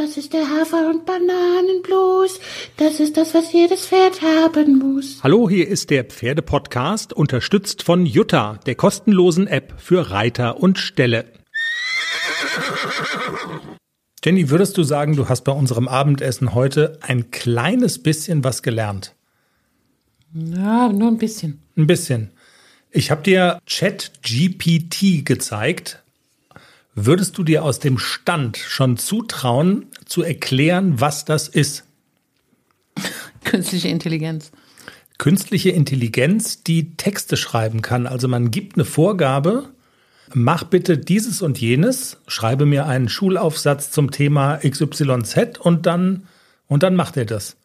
[0.00, 2.40] Das ist der Hafer- und Bananenblues.
[2.78, 5.22] Das ist das, was jedes Pferd haben muss.
[5.22, 11.26] Hallo, hier ist der Pferdepodcast, unterstützt von Jutta, der kostenlosen App für Reiter und Ställe.
[14.24, 19.14] Jenny, würdest du sagen, du hast bei unserem Abendessen heute ein kleines bisschen was gelernt?
[20.32, 21.60] Ja, nur ein bisschen.
[21.76, 22.30] Ein bisschen.
[22.90, 26.02] Ich habe dir ChatGPT gezeigt.
[26.94, 31.84] Würdest du dir aus dem Stand schon zutrauen, zu erklären, was das ist?
[33.44, 34.50] Künstliche Intelligenz.
[35.18, 38.06] Künstliche Intelligenz, die Texte schreiben kann.
[38.06, 39.68] Also man gibt eine Vorgabe,
[40.34, 46.26] mach bitte dieses und jenes, schreibe mir einen Schulaufsatz zum Thema XYZ und dann,
[46.66, 47.56] und dann macht er das.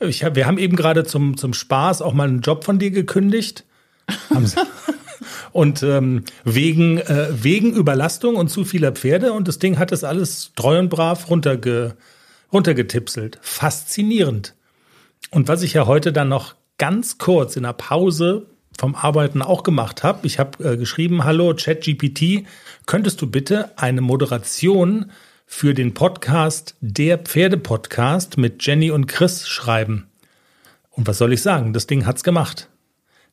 [0.00, 3.64] Ich, wir haben eben gerade zum, zum Spaß auch mal einen Job von dir gekündigt.
[5.52, 10.04] und ähm, wegen, äh, wegen Überlastung und zu vieler Pferde und das Ding hat das
[10.04, 11.96] alles treu und brav runterge,
[12.52, 13.38] runtergetipselt.
[13.42, 14.54] Faszinierend.
[15.30, 18.46] Und was ich ja heute dann noch ganz kurz in der Pause
[18.78, 22.46] vom Arbeiten auch gemacht habe, ich habe äh, geschrieben, hallo ChatGPT,
[22.86, 25.10] könntest du bitte eine Moderation
[25.46, 30.08] für den Podcast Der Pferde-Podcast mit Jenny und Chris schreiben?
[30.90, 31.72] Und was soll ich sagen?
[31.72, 32.68] Das Ding hat's gemacht.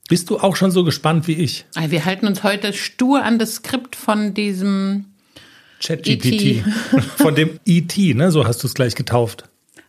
[0.10, 1.66] Bist du auch schon so gespannt wie ich?
[1.76, 5.06] Wir halten uns heute stur an das Skript von diesem
[5.80, 6.42] ChatGPT.
[6.42, 6.64] E
[7.18, 8.32] von dem ET, ne?
[8.32, 9.44] So hast du es gleich getauft.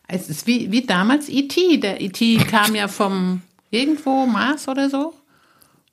[0.07, 1.55] Es ist wie, wie damals ET.
[1.81, 3.41] Der ET kam ja vom
[3.71, 5.15] irgendwo Mars oder so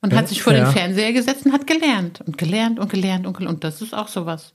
[0.01, 0.65] und hat sich vor ja.
[0.65, 3.55] den Fernseher gesetzt und hat gelernt und gelernt und gelernt und gelernt.
[3.55, 4.53] Und das ist auch sowas.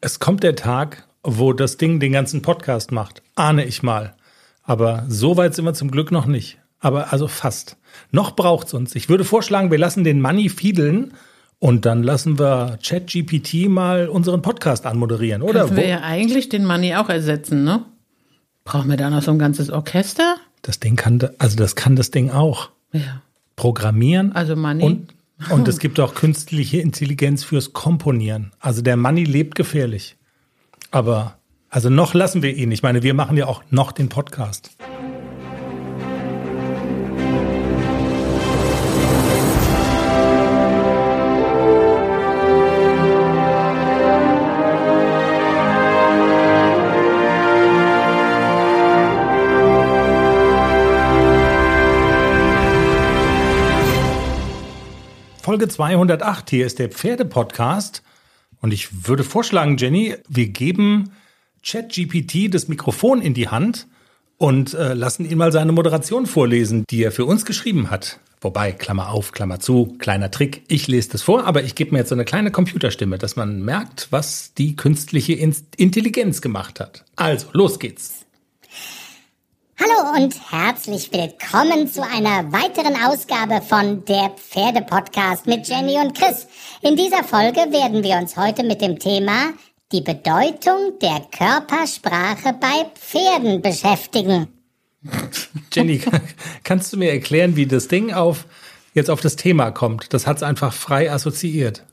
[0.00, 3.22] Es kommt der Tag, wo das Ding den ganzen Podcast macht.
[3.34, 4.16] Ahne ich mal.
[4.62, 6.58] Aber so weit sind wir zum Glück noch nicht.
[6.78, 7.76] Aber also fast.
[8.10, 8.94] Noch braucht's uns.
[8.94, 11.12] Ich würde vorschlagen, wir lassen den Money fiedeln
[11.58, 15.64] und dann lassen wir ChatGPT mal unseren Podcast anmoderieren, oder?
[15.64, 17.84] Können wir ja eigentlich den Money auch ersetzen, ne?
[18.64, 20.36] Brauchen wir da noch so ein ganzes Orchester?
[20.62, 22.70] Das Ding kann, also das kann das Ding auch.
[22.92, 23.22] Ja.
[23.56, 24.32] Programmieren.
[24.32, 24.84] Also Money.
[24.84, 25.14] Und,
[25.50, 28.52] und es gibt auch künstliche Intelligenz fürs Komponieren.
[28.58, 30.16] Also der Money lebt gefährlich.
[30.90, 31.36] Aber,
[31.68, 32.72] also noch lassen wir ihn.
[32.72, 34.70] Ich meine, wir machen ja auch noch den Podcast.
[55.50, 56.48] Folge 208.
[56.48, 58.04] Hier ist der Pferdepodcast.
[58.60, 61.10] Und ich würde vorschlagen, Jenny, wir geben
[61.66, 63.88] ChatGPT das Mikrofon in die Hand
[64.38, 68.20] und äh, lassen ihn mal seine Moderation vorlesen, die er für uns geschrieben hat.
[68.40, 70.62] Wobei, Klammer auf, Klammer zu, kleiner Trick.
[70.68, 73.60] Ich lese das vor, aber ich gebe mir jetzt so eine kleine Computerstimme, dass man
[73.60, 77.04] merkt, was die künstliche Intelligenz gemacht hat.
[77.16, 78.19] Also, los geht's.
[79.82, 86.46] Hallo und herzlich willkommen zu einer weiteren Ausgabe von der Pferde-Podcast mit Jenny und Chris.
[86.82, 89.54] In dieser Folge werden wir uns heute mit dem Thema
[89.90, 94.48] die Bedeutung der Körpersprache bei Pferden beschäftigen.
[95.72, 96.02] Jenny,
[96.62, 98.44] kannst du mir erklären, wie das Ding auf
[98.92, 100.12] jetzt auf das Thema kommt?
[100.12, 101.84] Das hat es einfach frei assoziiert.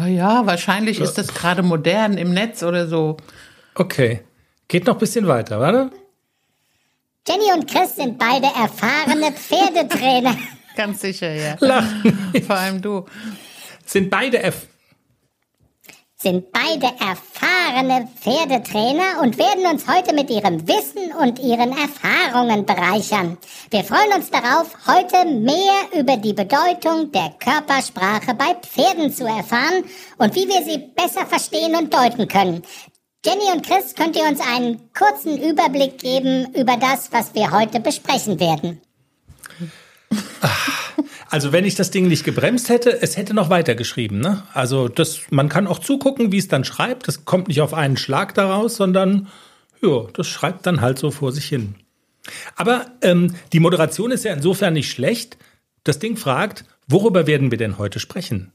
[0.00, 3.18] Oh ja, wahrscheinlich ist das gerade modern im Netz oder so.
[3.74, 4.20] Okay.
[4.68, 5.90] Geht noch ein bisschen weiter, warte.
[7.28, 10.34] Jenny und Chris sind beide erfahrene Pferdetrainer.
[10.76, 11.56] Ganz sicher, ja.
[11.60, 12.42] Lachen.
[12.46, 13.04] Vor allem du.
[13.84, 14.66] Sind beide erf
[16.20, 23.38] sind beide erfahrene Pferdetrainer und werden uns heute mit ihrem Wissen und ihren Erfahrungen bereichern.
[23.70, 29.84] Wir freuen uns darauf, heute mehr über die Bedeutung der Körpersprache bei Pferden zu erfahren
[30.16, 32.64] und wie wir sie besser verstehen und deuten können.
[33.28, 37.78] Jenny und Chris, könnt ihr uns einen kurzen Überblick geben über das, was wir heute
[37.78, 38.80] besprechen werden?
[41.28, 44.18] Also wenn ich das Ding nicht gebremst hätte, es hätte noch weiter geschrieben.
[44.20, 44.44] Ne?
[44.54, 47.06] Also das, man kann auch zugucken, wie es dann schreibt.
[47.06, 49.28] Das kommt nicht auf einen Schlag daraus, sondern
[49.82, 51.74] ja, das schreibt dann halt so vor sich hin.
[52.56, 55.36] Aber ähm, die Moderation ist ja insofern nicht schlecht.
[55.84, 58.52] Das Ding fragt, worüber werden wir denn heute sprechen?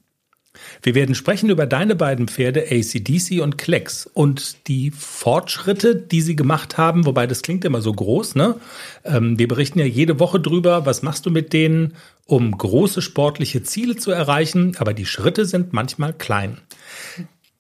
[0.82, 6.36] Wir werden sprechen über deine beiden Pferde ACDC und Klecks und die Fortschritte, die sie
[6.36, 8.56] gemacht haben, wobei das klingt immer so groß, ne?
[9.04, 11.96] Ähm, wir berichten ja jede Woche drüber, was machst du mit denen,
[12.26, 16.60] um große sportliche Ziele zu erreichen, aber die Schritte sind manchmal klein.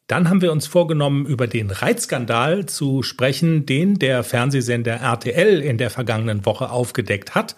[0.07, 5.78] Dann haben wir uns vorgenommen, über den Reitskandal zu sprechen, den der Fernsehsender RTL in
[5.78, 7.56] der vergangenen Woche aufgedeckt hat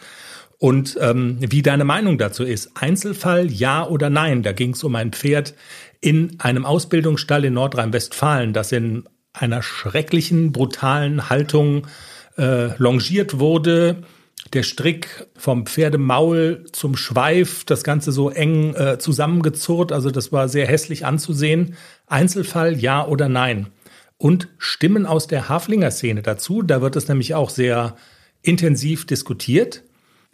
[0.58, 2.72] und ähm, wie deine Meinung dazu ist.
[2.76, 4.44] Einzelfall ja oder nein.
[4.44, 5.54] Da ging es um ein Pferd
[6.02, 9.04] in einem Ausbildungsstall in Nordrhein-Westfalen, das in
[9.34, 11.88] einer schrecklichen, brutalen Haltung
[12.38, 14.04] äh, longiert wurde.
[14.54, 20.48] Der Strick vom Pferdemaul zum Schweif, das Ganze so eng äh, zusammengezurrt, also das war
[20.48, 21.76] sehr hässlich anzusehen.
[22.08, 23.68] Einzelfall ja oder nein.
[24.18, 27.98] Und Stimmen aus der Haflinger Szene dazu, da wird es nämlich auch sehr
[28.42, 29.84] intensiv diskutiert.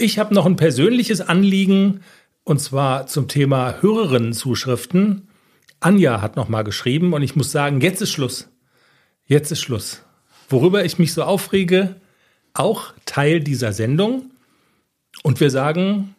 [0.01, 2.00] Ich habe noch ein persönliches Anliegen,
[2.44, 5.27] und zwar zum Thema Hörerinnenzuschriften.
[5.80, 8.50] Anja hat noch mal geschrieben und ich muss sagen, jetzt ist Schluss.
[9.27, 10.01] Jetzt ist Schluss.
[10.50, 11.98] Worüber ich mich so aufrege,
[12.56, 14.31] auch Teil dieser Sendung.
[15.21, 16.15] Und wir sagen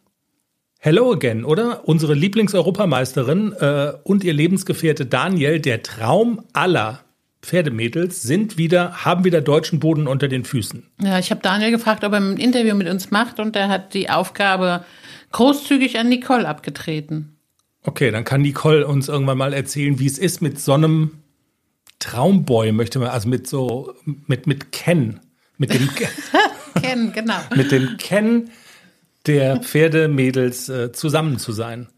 [0.79, 1.89] Hello again, oder?
[1.89, 7.01] Unsere Lieblingseuropameisterin äh, und ihr Lebensgefährte Daniel, der Traum aller
[7.43, 10.87] Pferdemädels, sind wieder, haben wieder deutschen Boden unter den Füßen.
[11.03, 13.95] Ja, ich habe Daniel gefragt, ob er ein Interview mit uns macht und er hat
[13.95, 14.85] die Aufgabe
[15.33, 17.37] großzügig an Nicole abgetreten.
[17.83, 21.19] Okay, dann kann Nicole uns irgendwann mal erzählen, wie es ist mit so einem
[21.99, 25.21] Traumboy, möchte man, also mit so, mit, mit Ken.
[25.59, 25.89] Mit dem
[26.83, 27.39] Ken, genau.
[27.57, 28.51] Mit dem Ken
[29.27, 31.89] der Pferdemädels äh, zusammen zu sein.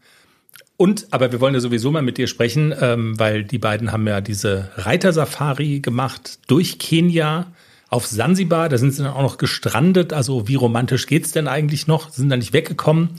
[0.77, 4.05] Und, aber wir wollen ja sowieso mal mit dir sprechen, ähm, weil die beiden haben
[4.07, 7.47] ja diese Reitersafari gemacht durch Kenia
[7.89, 8.67] auf Sansibar.
[8.67, 10.11] Da sind sie dann auch noch gestrandet.
[10.11, 12.09] Also wie romantisch geht's denn eigentlich noch?
[12.09, 13.11] Sind da nicht weggekommen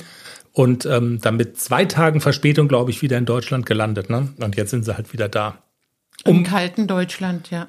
[0.53, 4.11] und ähm, dann mit zwei Tagen Verspätung, glaube ich, wieder in Deutschland gelandet.
[4.11, 4.33] Ne?
[4.39, 5.59] Und jetzt sind sie halt wieder da.
[6.25, 7.69] Um, Im kalten Deutschland, ja.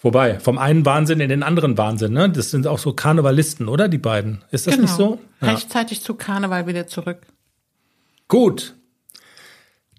[0.00, 2.28] Wobei, vom einen Wahnsinn in den anderen Wahnsinn, ne?
[2.28, 3.88] Das sind auch so Karnevalisten, oder?
[3.88, 4.42] Die beiden.
[4.50, 4.86] Ist das genau.
[4.86, 5.20] nicht so?
[5.40, 5.52] Ja.
[5.52, 7.22] Rechtzeitig zu Karneval wieder zurück.
[8.28, 8.74] Gut.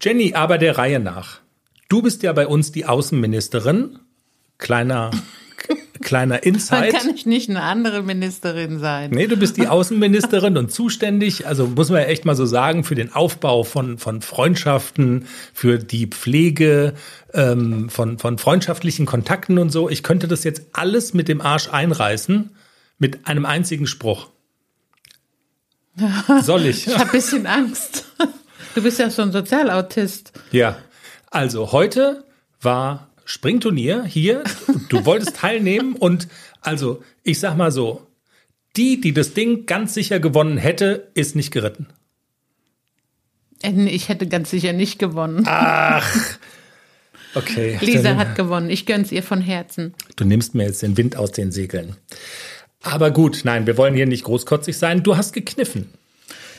[0.00, 1.40] Jenny, aber der Reihe nach.
[1.88, 3.98] Du bist ja bei uns die Außenministerin.
[4.58, 5.10] Kleiner
[6.00, 6.92] Kleiner Insight.
[6.92, 9.10] Dann kann ich nicht eine andere Ministerin sein.
[9.10, 12.84] Nee, du bist die Außenministerin und zuständig, also muss man ja echt mal so sagen,
[12.84, 16.94] für den Aufbau von, von Freundschaften, für die Pflege
[17.32, 19.88] ähm, von, von freundschaftlichen Kontakten und so.
[19.88, 22.50] Ich könnte das jetzt alles mit dem Arsch einreißen,
[22.98, 24.28] mit einem einzigen Spruch.
[26.42, 26.86] Soll ich?
[26.86, 28.04] ich habe ein bisschen Angst.
[28.76, 30.34] Du bist ja so ein Sozialautist.
[30.52, 30.76] Ja.
[31.30, 32.24] Also heute
[32.60, 34.44] war Springturnier hier.
[34.90, 36.28] Du wolltest teilnehmen und
[36.60, 38.06] also, ich sag mal so,
[38.76, 41.86] die, die das Ding ganz sicher gewonnen hätte, ist nicht geritten.
[43.62, 45.44] Äh, ich hätte ganz sicher nicht gewonnen.
[45.46, 46.06] Ach.
[47.34, 47.76] Okay.
[47.82, 48.70] Lisa dann, hat gewonnen.
[48.70, 49.92] Ich gönn's ihr von Herzen.
[50.16, 51.94] Du nimmst mir jetzt den Wind aus den Segeln.
[52.82, 55.02] Aber gut, nein, wir wollen hier nicht großkotzig sein.
[55.02, 55.90] Du hast gekniffen.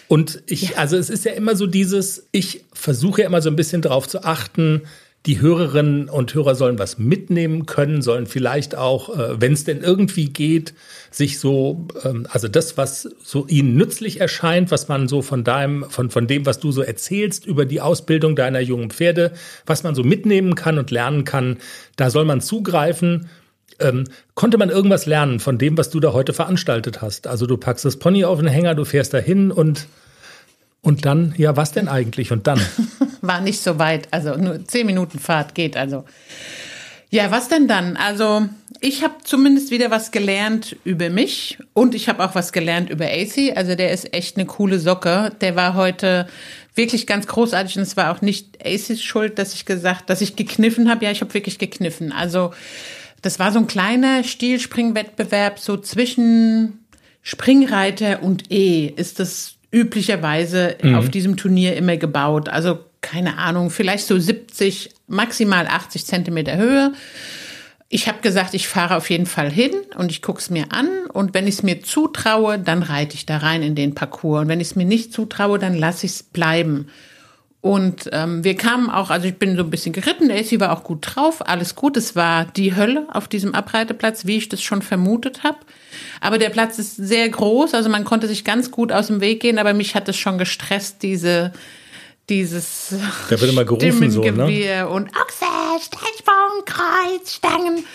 [0.08, 0.78] Und ich, ja.
[0.78, 4.08] also es ist ja immer so dieses, ich versuche ja immer so ein bisschen darauf
[4.08, 4.84] zu achten,
[5.28, 9.82] die Hörerinnen und Hörer sollen was mitnehmen können, sollen vielleicht auch, äh, wenn es denn
[9.82, 10.74] irgendwie geht,
[11.12, 15.84] sich so, ähm, also das, was so ihnen nützlich erscheint, was man so von deinem,
[15.90, 19.34] von, von dem, was du so erzählst über die Ausbildung deiner jungen Pferde,
[19.66, 21.58] was man so mitnehmen kann und lernen kann,
[21.98, 23.28] da soll man zugreifen.
[23.80, 27.28] Ähm, konnte man irgendwas lernen von dem, was du da heute veranstaltet hast?
[27.28, 29.88] Also du packst das Pony auf den Hänger, du fährst dahin und
[30.82, 32.32] und dann, ja, was denn eigentlich?
[32.32, 32.62] Und dann?
[33.22, 36.06] War nicht so weit, also nur zehn Minuten Fahrt geht also.
[37.10, 37.96] Ja, was denn dann?
[37.96, 38.48] Also
[38.82, 43.06] ich habe zumindest wieder was gelernt über mich und ich habe auch was gelernt über
[43.06, 43.56] AC.
[43.56, 45.32] Also der ist echt eine coole Socke.
[45.40, 46.28] Der war heute
[46.76, 50.36] wirklich ganz großartig und es war auch nicht ACs Schuld, dass ich gesagt, dass ich
[50.36, 51.06] gekniffen habe.
[51.06, 52.12] Ja, ich habe wirklich gekniffen.
[52.12, 52.52] Also
[53.28, 56.86] das war so ein kleiner Stilspringwettbewerb so zwischen
[57.22, 58.88] Springreiter und E.
[58.88, 60.96] Ist das üblicherweise mhm.
[60.96, 62.48] auf diesem Turnier immer gebaut.
[62.48, 66.94] Also keine Ahnung, vielleicht so 70, maximal 80 Zentimeter Höhe.
[67.90, 70.88] Ich habe gesagt, ich fahre auf jeden Fall hin und ich gucke es mir an.
[71.12, 74.44] Und wenn ich es mir zutraue, dann reite ich da rein in den Parcours.
[74.44, 76.88] Und wenn ich es mir nicht zutraue, dann lasse ich es bleiben.
[77.62, 80.72] Und ähm, wir kamen auch, also ich bin so ein bisschen geritten, der AC war
[80.72, 81.98] auch gut drauf, alles gut.
[81.98, 85.58] Es war die Hölle auf diesem Abreiteplatz, wie ich das schon vermutet habe.
[86.22, 89.42] Aber der Platz ist sehr groß, also man konnte sich ganz gut aus dem Weg
[89.42, 91.52] gehen, aber mich hat es schon gestresst, diese
[92.30, 92.94] dieses
[93.30, 94.88] Da wird immer gerufen so, ne?
[94.88, 95.46] Und Ochse,
[95.82, 97.86] Stecksprung, Kreuz, Stangen.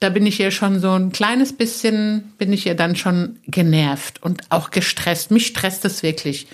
[0.00, 4.22] Da bin ich ja schon so ein kleines bisschen, bin ich ja dann schon genervt
[4.22, 5.30] und auch gestresst.
[5.30, 6.46] Mich stresst es wirklich.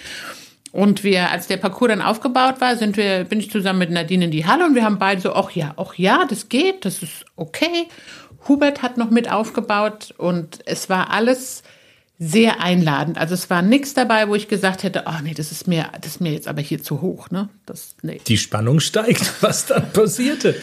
[0.73, 4.27] Und wir, als der Parcours dann aufgebaut war, sind wir, bin ich zusammen mit Nadine
[4.27, 7.03] in die Halle und wir haben beide so, ach ja, ach ja, das geht, das
[7.03, 7.89] ist okay.
[8.49, 11.63] Hubert hat noch mit aufgebaut und es war alles
[12.19, 13.19] sehr einladend.
[13.19, 16.13] Also es war nichts dabei, wo ich gesagt hätte, oh nee, das ist mir, das
[16.13, 17.49] ist mir jetzt aber hier zu hoch, ne?
[17.67, 18.21] Das, nee.
[18.27, 20.55] Die Spannung steigt, was dann passierte.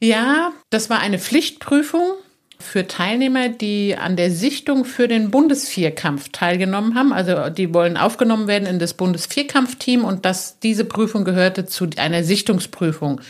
[0.00, 2.14] Ja, das war eine Pflichtprüfung
[2.58, 7.12] für Teilnehmer, die an der Sichtung für den Bundesvierkampf teilgenommen haben.
[7.12, 12.24] Also die wollen aufgenommen werden in das Bundesvierkampfteam und das, diese Prüfung gehörte zu einer
[12.24, 13.20] Sichtungsprüfung.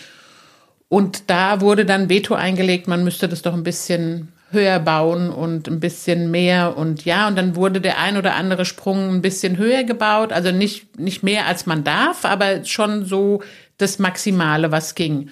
[0.88, 5.69] Und da wurde dann Veto eingelegt, man müsste das doch ein bisschen höher bauen und
[5.69, 9.59] ein bisschen mehr und ja, und dann wurde der ein oder andere Sprung ein bisschen
[9.59, 13.43] höher gebaut, also nicht, nicht mehr als man darf, aber schon so
[13.78, 15.28] das Maximale, was ging.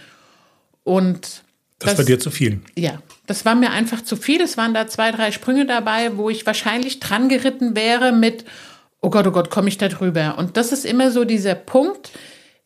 [0.83, 1.43] Und
[1.79, 2.61] das, das war dir zu viel.
[2.77, 2.99] Ja,
[3.33, 4.43] das war mir einfach zu viel.
[4.43, 8.45] Es waren da zwei, drei Sprünge dabei, wo ich wahrscheinlich dran geritten wäre mit,
[9.01, 10.35] oh Gott, oh Gott, komme ich da drüber?
[10.37, 12.11] Und das ist immer so dieser Punkt,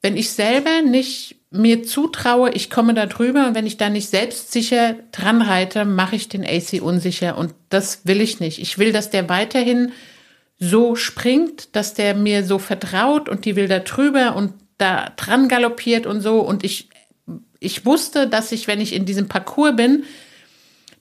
[0.03, 4.09] wenn ich selber nicht mir zutraue, ich komme da drüber und wenn ich da nicht
[4.09, 8.59] selbstsicher dran reite, mache ich den AC unsicher und das will ich nicht.
[8.59, 9.93] Ich will, dass der weiterhin
[10.59, 15.47] so springt, dass der mir so vertraut und die will da drüber und da dran
[15.47, 16.89] galoppiert und so und ich
[17.59, 20.05] ich wusste, dass ich, wenn ich in diesem Parcours bin,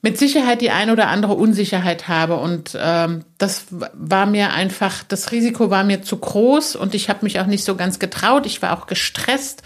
[0.06, 2.36] mit Sicherheit die ein oder andere Unsicherheit habe.
[2.36, 7.22] Und ähm, das war mir einfach, das Risiko war mir zu groß und ich habe
[7.24, 8.46] mich auch nicht so ganz getraut.
[8.46, 9.64] Ich war auch gestresst.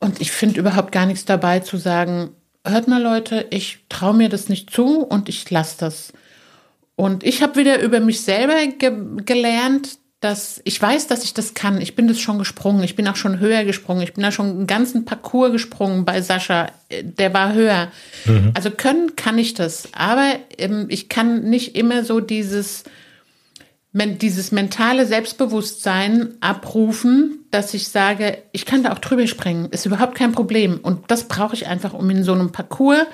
[0.00, 2.30] Und ich finde überhaupt gar nichts dabei zu sagen,
[2.66, 6.12] hört mal Leute, ich traue mir das nicht zu und ich lasse das.
[6.96, 8.90] Und ich habe wieder über mich selber ge
[9.24, 11.80] gelernt, dass ich weiß, dass ich das kann.
[11.80, 12.82] Ich bin das schon gesprungen.
[12.82, 14.02] Ich bin auch schon höher gesprungen.
[14.02, 16.72] Ich bin da schon einen ganzen Parcours gesprungen bei Sascha.
[16.90, 17.92] Der war höher.
[18.24, 18.50] Mhm.
[18.54, 19.88] Also können kann ich das.
[19.92, 22.82] Aber ähm, ich kann nicht immer so dieses,
[23.92, 29.68] dieses mentale Selbstbewusstsein abrufen, dass ich sage, ich kann da auch drüber springen.
[29.70, 30.80] Ist überhaupt kein Problem.
[30.82, 33.06] Und das brauche ich einfach, um in so einem Parcours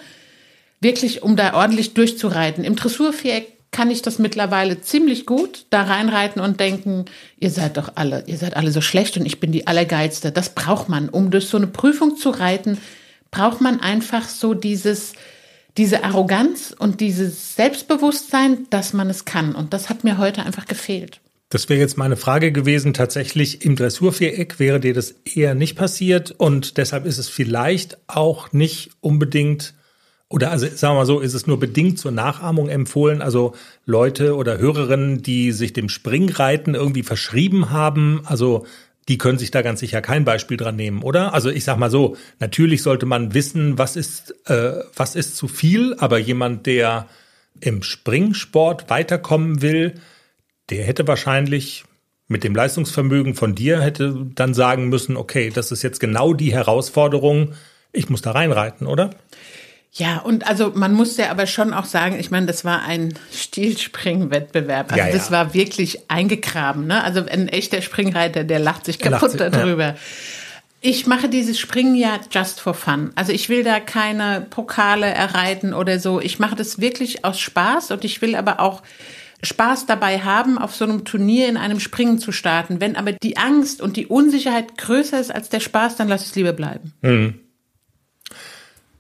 [0.81, 2.65] wirklich, um da ordentlich durchzureiten.
[2.65, 7.07] Im Dressurviereck kann ich das mittlerweile ziemlich gut da reinreiten und denken,
[7.41, 10.31] ihr seid doch alle, ihr seid alle so schlecht und ich bin die Allergeilste.
[10.31, 11.09] Das braucht man.
[11.09, 12.79] Um durch so eine Prüfung zu reiten,
[13.31, 15.15] braucht man einfach so dieses,
[15.79, 19.55] diese Arroganz und dieses Selbstbewusstsein, dass man es kann.
[19.55, 21.21] Und das hat mir heute einfach gefehlt.
[21.49, 22.93] Das wäre jetzt meine Frage gewesen.
[22.93, 28.53] Tatsächlich im Dressurviereck wäre dir das eher nicht passiert und deshalb ist es vielleicht auch
[28.53, 29.75] nicht unbedingt
[30.33, 33.23] oder also sagen wir mal so, ist es nur bedingt zur Nachahmung empfohlen.
[33.23, 38.67] Also Leute oder Hörerinnen, die sich dem Springreiten irgendwie verschrieben haben, also
[39.09, 41.35] die können sich da ganz sicher kein Beispiel dran nehmen, oder?
[41.35, 45.49] Also ich sag mal so, natürlich sollte man wissen, was ist, äh, was ist zu
[45.49, 47.09] viel, aber jemand, der
[47.61, 49.95] im Springsport weiterkommen will,
[50.71, 51.85] der hätte wahrscheinlich
[52.29, 56.53] mit dem Leistungsvermögen von dir hätte dann sagen müssen, okay, das ist jetzt genau die
[56.53, 57.53] Herausforderung,
[57.93, 59.11] ich muss da reinreiten, oder?
[59.95, 63.13] Ja, und also man muss ja aber schon auch sagen, ich meine, das war ein
[63.31, 64.91] Stilspringwettbewerb.
[64.91, 65.33] Also ja, das ja.
[65.33, 66.87] war wirklich eingegraben.
[66.87, 67.05] Ne?
[67.05, 69.89] Also ein echter Springreiter, der lacht sich kaputt lacht darüber.
[69.89, 69.95] Ja.
[70.81, 73.13] Ich mache dieses Springen ja just for fun.
[73.17, 76.21] Also ich will da keine Pokale erreiten oder so.
[76.21, 78.83] Ich mache das wirklich aus Spaß und ich will aber auch
[79.43, 82.81] Spaß dabei haben, auf so einem Turnier in einem Springen zu starten.
[82.81, 86.35] Wenn aber die Angst und die Unsicherheit größer ist als der Spaß, dann lass es
[86.35, 86.95] lieber bleiben.
[87.03, 87.41] Mhm.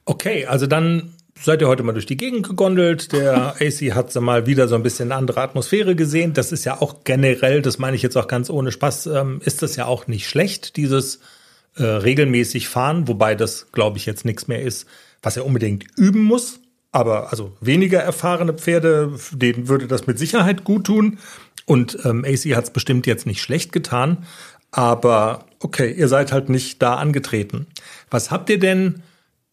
[0.04, 3.12] Okay, also dann seid ihr heute mal durch die Gegend gegondelt.
[3.12, 6.32] Der AC hat mal wieder so ein bisschen eine andere Atmosphäre gesehen.
[6.34, 9.62] Das ist ja auch generell, das meine ich jetzt auch ganz ohne Spaß, ähm, ist
[9.62, 11.20] das ja auch nicht schlecht, dieses
[11.76, 14.86] äh, regelmäßig fahren, wobei das, glaube ich, jetzt nichts mehr ist,
[15.22, 16.60] was er unbedingt üben muss.
[16.90, 21.18] Aber also weniger erfahrene Pferde, denen würde das mit Sicherheit gut tun.
[21.64, 24.26] Und ähm, AC hat es bestimmt jetzt nicht schlecht getan.
[24.70, 27.66] Aber okay, ihr seid halt nicht da angetreten.
[28.10, 29.02] Was habt ihr denn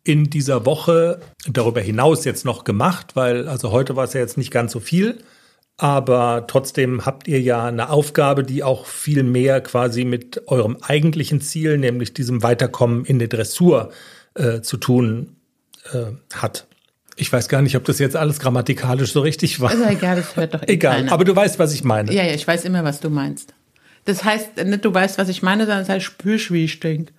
[0.10, 3.16] in dieser Woche darüber hinaus jetzt noch gemacht?
[3.16, 5.20] Weil, also heute war es ja jetzt nicht ganz so viel,
[5.78, 11.42] aber trotzdem habt ihr ja eine Aufgabe, die auch viel mehr quasi mit eurem eigentlichen
[11.42, 13.92] Ziel, nämlich diesem Weiterkommen in der Dressur
[14.34, 15.36] äh, zu tun
[15.94, 16.66] äh, hat.
[17.16, 19.72] Ich weiß gar nicht, ob das jetzt alles grammatikalisch so richtig war.
[19.72, 21.12] Ist egal, das hört doch eh Egal, keiner.
[21.12, 22.12] aber du weißt, was ich meine.
[22.12, 23.54] Ja, ja, ich weiß immer, was du meinst.
[24.06, 27.12] Das heißt nicht, du weißt, was ich meine, sondern es heißt Spürschwiesting.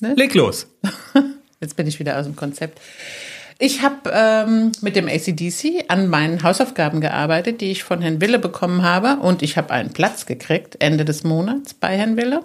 [0.00, 0.14] Ne?
[0.16, 0.66] Leg los.
[1.64, 2.78] Jetzt bin ich wieder aus dem Konzept.
[3.58, 8.38] Ich habe ähm, mit dem ACDC an meinen Hausaufgaben gearbeitet, die ich von Herrn Wille
[8.38, 9.16] bekommen habe.
[9.16, 12.44] Und ich habe einen Platz gekriegt, Ende des Monats bei Herrn Wille.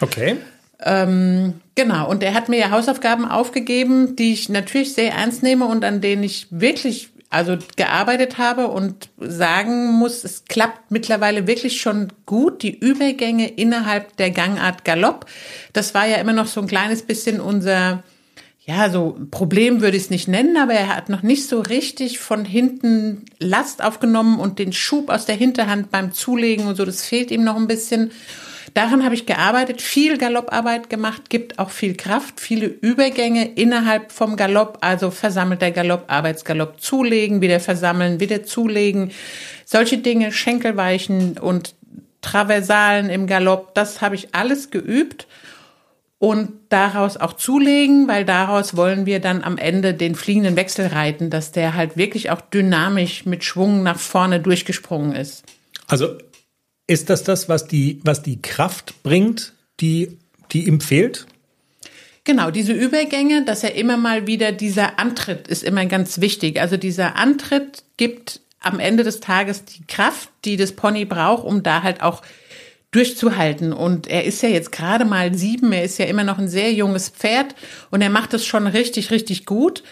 [0.00, 0.36] Okay.
[0.82, 5.66] Ähm, genau, und er hat mir ja Hausaufgaben aufgegeben, die ich natürlich sehr ernst nehme
[5.66, 11.80] und an denen ich wirklich also gearbeitet habe und sagen muss, es klappt mittlerweile wirklich
[11.80, 12.62] schon gut.
[12.62, 15.26] Die Übergänge innerhalb der Gangart Galopp,
[15.72, 18.02] das war ja immer noch so ein kleines bisschen unser
[18.70, 22.20] ja, so Problem würde ich es nicht nennen, aber er hat noch nicht so richtig
[22.20, 27.04] von hinten Last aufgenommen und den Schub aus der Hinterhand beim Zulegen und so, das
[27.04, 28.12] fehlt ihm noch ein bisschen.
[28.72, 34.36] Daran habe ich gearbeitet, viel Galopparbeit gemacht, gibt auch viel Kraft, viele Übergänge innerhalb vom
[34.36, 39.10] Galopp, also versammelter Galopp, Arbeitsgalopp, zulegen, wieder versammeln, wieder zulegen.
[39.64, 41.74] Solche Dinge, Schenkelweichen und
[42.22, 45.26] Traversalen im Galopp, das habe ich alles geübt.
[46.20, 51.30] Und daraus auch zulegen, weil daraus wollen wir dann am Ende den fliegenden Wechsel reiten,
[51.30, 55.44] dass der halt wirklich auch dynamisch mit Schwung nach vorne durchgesprungen ist.
[55.86, 56.18] Also
[56.86, 60.18] ist das das, was die, was die Kraft bringt, die,
[60.52, 61.26] die ihm fehlt?
[62.24, 66.60] Genau, diese Übergänge, dass er immer mal wieder dieser Antritt ist immer ganz wichtig.
[66.60, 71.62] Also dieser Antritt gibt am Ende des Tages die Kraft, die das Pony braucht, um
[71.62, 72.20] da halt auch
[72.90, 73.72] durchzuhalten.
[73.72, 76.72] Und er ist ja jetzt gerade mal sieben, er ist ja immer noch ein sehr
[76.72, 77.54] junges Pferd
[77.90, 79.82] und er macht es schon richtig, richtig gut.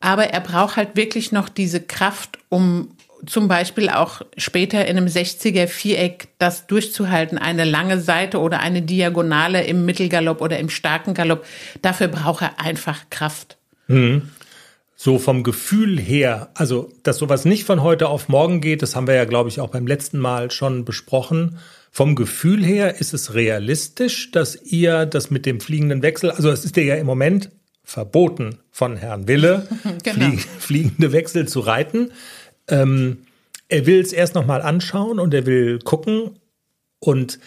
[0.00, 2.90] Aber er braucht halt wirklich noch diese Kraft, um
[3.26, 8.82] zum Beispiel auch später in einem 60er Viereck das durchzuhalten, eine lange Seite oder eine
[8.82, 11.44] Diagonale im Mittelgalopp oder im starken Galopp.
[11.82, 13.56] Dafür braucht er einfach Kraft.
[13.86, 14.30] Mhm.
[14.96, 19.06] So vom Gefühl her, also dass sowas nicht von heute auf morgen geht, das haben
[19.06, 21.58] wir ja, glaube ich, auch beim letzten Mal schon besprochen.
[21.96, 26.64] Vom Gefühl her ist es realistisch, dass ihr das mit dem fliegenden Wechsel, also es
[26.64, 27.52] ist ja im Moment
[27.84, 29.68] verboten von Herrn Wille,
[30.02, 30.26] genau.
[30.26, 32.10] flie fliegende Wechsel zu reiten.
[32.66, 33.18] Ähm,
[33.68, 36.30] er will es erst nochmal anschauen und er will gucken
[36.98, 37.38] und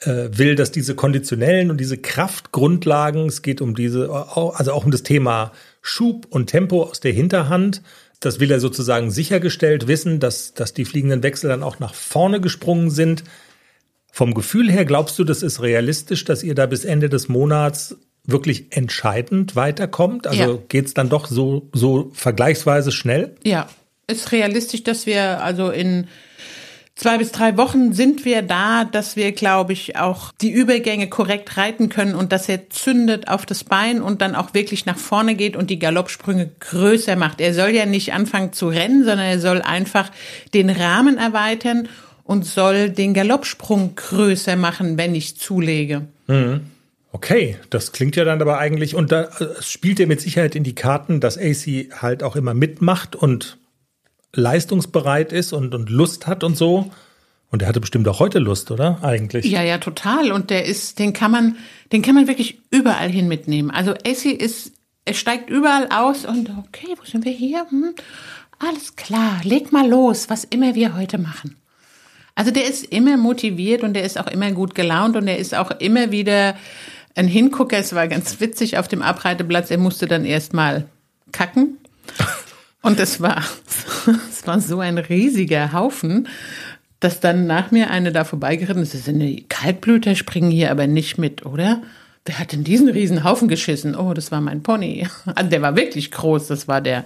[0.00, 4.90] äh, will, dass diese konditionellen und diese Kraftgrundlagen, es geht um diese, also auch um
[4.90, 7.80] das Thema Schub und Tempo aus der Hinterhand,
[8.20, 12.42] das will er sozusagen sichergestellt wissen, dass, dass die fliegenden Wechsel dann auch nach vorne
[12.42, 13.24] gesprungen sind.
[14.16, 17.96] Vom Gefühl her glaubst du, das ist realistisch, dass ihr da bis Ende des Monats
[18.24, 20.28] wirklich entscheidend weiterkommt?
[20.28, 20.58] Also ja.
[20.68, 23.34] geht es dann doch so, so vergleichsweise schnell?
[23.42, 23.66] Ja,
[24.06, 26.06] ist realistisch, dass wir also in
[26.94, 31.56] zwei bis drei Wochen sind wir da, dass wir, glaube ich, auch die Übergänge korrekt
[31.56, 35.34] reiten können und dass er zündet auf das Bein und dann auch wirklich nach vorne
[35.34, 37.40] geht und die Galoppsprünge größer macht.
[37.40, 40.12] Er soll ja nicht anfangen zu rennen, sondern er soll einfach
[40.54, 41.88] den Rahmen erweitern
[42.24, 46.02] und soll den Galoppsprung größer machen, wenn ich zulege.
[46.26, 46.60] Mhm.
[47.12, 50.64] Okay, das klingt ja dann aber eigentlich, und da äh, spielt er mit Sicherheit in
[50.64, 53.58] die Karten, dass AC halt auch immer mitmacht und
[54.32, 56.90] leistungsbereit ist und, und Lust hat und so.
[57.50, 58.98] Und er hatte bestimmt auch heute Lust, oder?
[59.02, 59.44] Eigentlich.
[59.44, 60.32] Ja, ja, total.
[60.32, 61.56] Und der ist, den kann man,
[61.92, 63.70] den kann man wirklich überall hin mitnehmen.
[63.70, 64.72] Also AC ist,
[65.04, 67.64] er steigt überall aus und okay, wo sind wir hier?
[67.68, 67.94] Hm,
[68.58, 71.56] alles klar, leg mal los, was immer wir heute machen.
[72.34, 75.54] Also der ist immer motiviert und der ist auch immer gut gelaunt und er ist
[75.54, 76.56] auch immer wieder
[77.14, 77.78] ein Hingucker.
[77.78, 79.70] Es war ganz witzig auf dem Abreiteplatz.
[79.70, 80.86] Er musste dann erstmal
[81.32, 81.78] kacken.
[82.82, 83.42] Und es war,
[84.30, 86.28] es war so ein riesiger Haufen,
[87.00, 88.94] dass dann nach mir eine da vorbeigeritten ist.
[88.94, 91.82] Das sind die Kaltblüter springen hier aber nicht mit, oder?
[92.24, 93.94] Wer hat denn diesen riesen Haufen geschissen?
[93.94, 95.06] Oh, das war mein Pony.
[95.26, 96.46] Also der war wirklich groß.
[96.46, 97.04] Das war der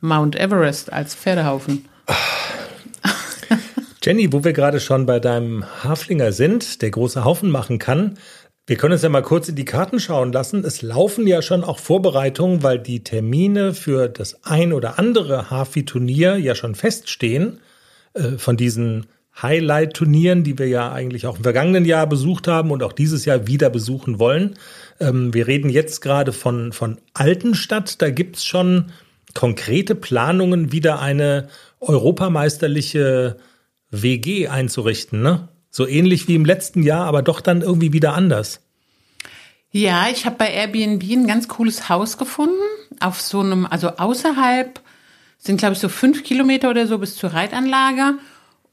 [0.00, 1.84] Mount Everest als Pferdehaufen.
[4.02, 8.18] Jenny, wo wir gerade schon bei deinem Haflinger sind, der große Haufen machen kann,
[8.66, 10.62] wir können uns ja mal kurz in die Karten schauen lassen.
[10.62, 16.36] Es laufen ja schon auch Vorbereitungen, weil die Termine für das ein oder andere Hafi-Turnier
[16.36, 17.60] ja schon feststehen.
[18.12, 19.06] Äh, von diesen
[19.40, 23.46] Highlight-Turnieren, die wir ja eigentlich auch im vergangenen Jahr besucht haben und auch dieses Jahr
[23.46, 24.54] wieder besuchen wollen.
[25.00, 28.02] Ähm, wir reden jetzt gerade von, von Altenstadt.
[28.02, 28.86] Da gibt's schon
[29.34, 31.48] konkrete Planungen, wieder eine
[31.80, 33.36] europameisterliche
[33.90, 35.48] WG einzurichten, ne?
[35.70, 38.60] So ähnlich wie im letzten Jahr, aber doch dann irgendwie wieder anders.
[39.70, 42.54] Ja, ich habe bei Airbnb ein ganz cooles Haus gefunden.
[43.00, 44.80] Auf so einem, also außerhalb
[45.36, 48.14] sind, glaube ich, so fünf Kilometer oder so bis zur Reitanlage.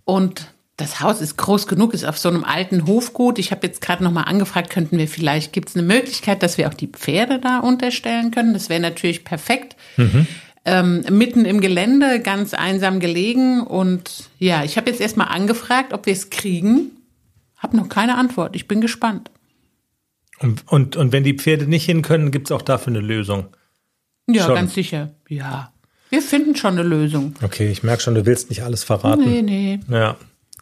[0.05, 0.47] Und
[0.77, 3.39] das Haus ist groß genug, ist auf so einem alten Hofgut.
[3.39, 6.57] Ich habe jetzt gerade noch mal angefragt, könnten wir vielleicht, gibt es eine Möglichkeit, dass
[6.57, 8.53] wir auch die Pferde da unterstellen können?
[8.53, 9.75] Das wäre natürlich perfekt.
[9.97, 10.27] Mhm
[10.65, 13.61] ähm, mitten im Gelände, ganz einsam gelegen.
[13.61, 16.91] Und ja, ich habe jetzt erstmal angefragt, ob wir es kriegen.
[17.57, 18.55] Hab noch keine Antwort.
[18.55, 19.31] Ich bin gespannt.
[20.39, 23.47] Und, und, und wenn die Pferde nicht hin können, gibt es auch dafür eine Lösung?
[24.27, 24.55] Ja, schon.
[24.55, 25.11] ganz sicher.
[25.29, 25.71] Ja.
[26.09, 27.35] Wir finden schon eine Lösung.
[27.43, 29.23] Okay, ich merke schon, du willst nicht alles verraten.
[29.23, 29.79] Nee, nee.
[29.89, 30.17] Ja.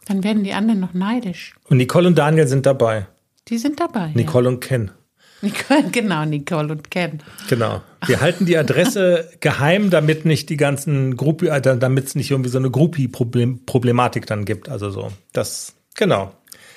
[0.06, 1.54] Dann werden die anderen noch neidisch.
[1.68, 3.06] Und Nicole und Daniel sind dabei.
[3.48, 4.10] Die sind dabei.
[4.14, 4.50] Nicole ja.
[4.50, 4.90] und Ken.
[5.44, 7.20] Nicole, genau, Nicole und Ken.
[7.48, 7.82] Genau.
[8.06, 12.50] Wir halten die Adresse geheim, damit nicht die ganzen Gruppi, äh, damit es nicht irgendwie
[12.50, 14.68] so eine Gruppi-Problematik dann gibt.
[14.68, 15.12] Also so.
[15.32, 16.32] Das, genau.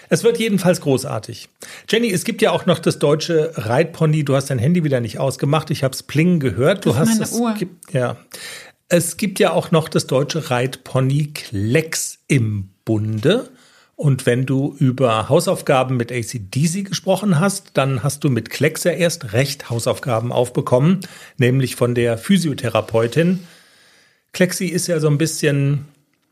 [0.10, 1.50] Es wird jedenfalls großartig.
[1.90, 4.24] Jenny, es gibt ja auch noch das deutsche Reitpony.
[4.24, 5.70] Du hast dein Handy wieder nicht ausgemacht.
[5.70, 6.86] Ich habe es plingen gehört.
[6.86, 7.34] Du das hast meine es.
[7.34, 7.54] Uhr.
[7.56, 8.18] Gibt, ja.
[8.90, 13.50] Es gibt ja auch noch das deutsche Reitpony Klecks im Bunde.
[13.98, 18.92] Und wenn du über Hausaufgaben mit ACDC gesprochen hast, dann hast du mit Klecks ja
[18.92, 21.00] erst recht Hausaufgaben aufbekommen,
[21.38, 23.40] nämlich von der Physiotherapeutin.
[24.34, 25.86] Klexi ist ja so ein bisschen,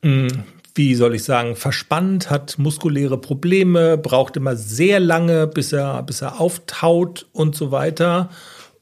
[0.04, 0.28] hm,
[0.76, 6.22] wie soll ich sagen, verspannt, hat muskuläre Probleme, braucht immer sehr lange, bis er, bis
[6.22, 8.30] er auftaut und so weiter.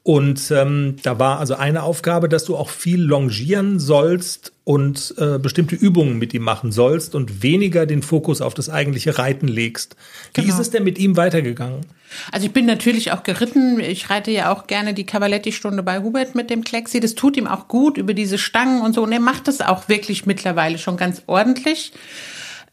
[0.06, 5.38] Und ähm, da war also eine Aufgabe, dass du auch viel longieren sollst und äh,
[5.38, 9.96] bestimmte Übungen mit ihm machen sollst und weniger den Fokus auf das eigentliche Reiten legst.
[10.34, 10.52] Wie Genau.
[10.52, 11.86] ist es denn mit ihm weitergegangen?
[12.32, 13.80] Also ich bin natürlich auch geritten.
[13.80, 17.00] Ich reite ja auch gerne die Cavaletti-Stunde bei Hubert mit dem Klexi.
[17.00, 19.04] Das tut ihm auch gut über diese Stangen und so.
[19.04, 21.92] Und er macht das auch wirklich mittlerweile schon ganz ordentlich.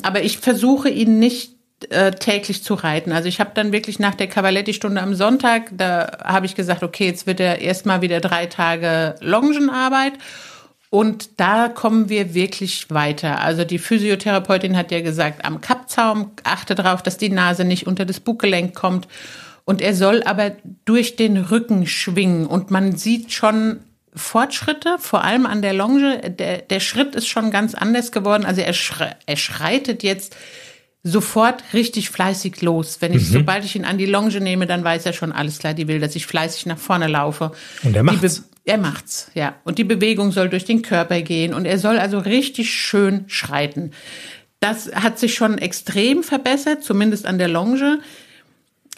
[0.03, 1.55] Aber ich versuche ihn nicht
[1.89, 3.11] äh, täglich zu reiten.
[3.11, 7.07] Also ich habe dann wirklich nach der Cavaletti-Stunde am Sonntag, da habe ich gesagt, okay,
[7.07, 10.13] jetzt wird er erstmal wieder drei Tage Longenarbeit.
[10.89, 13.39] Und da kommen wir wirklich weiter.
[13.39, 18.03] Also die Physiotherapeutin hat ja gesagt, am Kappzaum achte darauf, dass die Nase nicht unter
[18.03, 19.07] das Buggelenk kommt.
[19.63, 20.51] Und er soll aber
[20.83, 22.45] durch den Rücken schwingen.
[22.45, 23.79] Und man sieht schon
[24.13, 26.19] Fortschritte, vor allem an der Longe.
[26.29, 28.45] Der, der Schritt ist schon ganz anders geworden.
[28.45, 30.35] Also er, schre er schreitet jetzt
[31.03, 32.97] sofort richtig fleißig los.
[32.99, 35.73] Wenn ich, sobald ich ihn an die Longe nehme, dann weiß er schon alles klar,
[35.73, 37.51] die will, dass ich fleißig nach vorne laufe.
[37.83, 38.43] Und er macht's.
[38.63, 39.55] Er macht's, ja.
[39.63, 43.89] Und die Bewegung soll durch den Körper gehen und er soll also richtig schön schreiten.
[44.59, 48.01] Das hat sich schon extrem verbessert, zumindest an der Longe.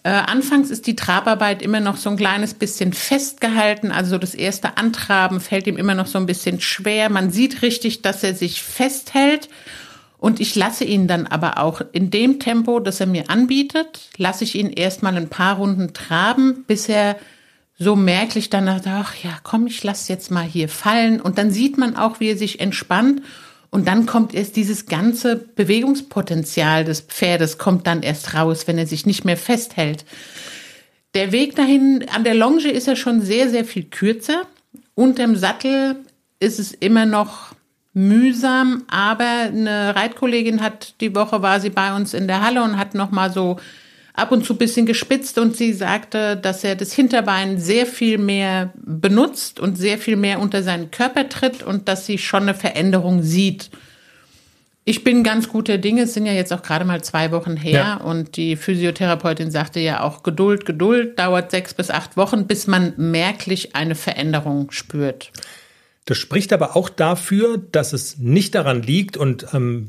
[0.04, 3.94] Äh, anfangs ist die Trabarbeit immer noch so ein kleines bisschen festgehalten.
[3.94, 7.10] Also das erste Antraben fällt ihm immer noch so ein bisschen schwer.
[7.10, 9.48] Man sieht richtig, dass er sich festhält.
[10.24, 14.46] Und ich lasse ihn dann aber auch in dem Tempo, das er mir anbietet, lasse
[14.46, 17.18] ich ihn erstmal ein paar Runden traben, bis er
[17.78, 21.20] so merklich danach, ach ja, komm, ich lasse jetzt mal hier fallen.
[21.20, 23.22] Und dann sieht man auch, wie er sich entspannt.
[23.70, 28.88] Und dann kommt erst dieses ganze Bewegungspotenzial des Pferdes kommt dann erst raus, wenn er
[28.88, 30.06] sich nicht mehr festhält.
[31.16, 34.44] Der Weg dahin, an der Longe ist er schon sehr, sehr viel kürzer.
[34.96, 35.98] Unterm Sattel
[36.40, 37.53] ist es immer noch
[37.94, 42.78] mühsam, aber eine Reitkollegin hat die Woche war sie bei uns in der Halle und
[42.78, 43.58] hat noch mal so
[44.16, 48.18] ab und zu ein bisschen gespitzt und sie sagte, dass er das Hinterbein sehr viel
[48.18, 52.54] mehr benutzt und sehr viel mehr unter seinen Körper tritt und dass sie schon eine
[52.54, 53.70] Veränderung sieht.
[54.86, 56.02] Ich bin ganz guter Dinge.
[56.04, 57.96] Es sind ja jetzt auch gerade mal zwei Wochen her Ja.
[57.98, 62.94] und die Physiotherapeutin sagte ja auch Geduld, Geduld dauert sechs bis acht Wochen, bis man
[62.98, 65.32] merklich eine Veränderung spürt.
[66.06, 69.88] Das spricht aber auch dafür, dass es nicht daran liegt und ähm,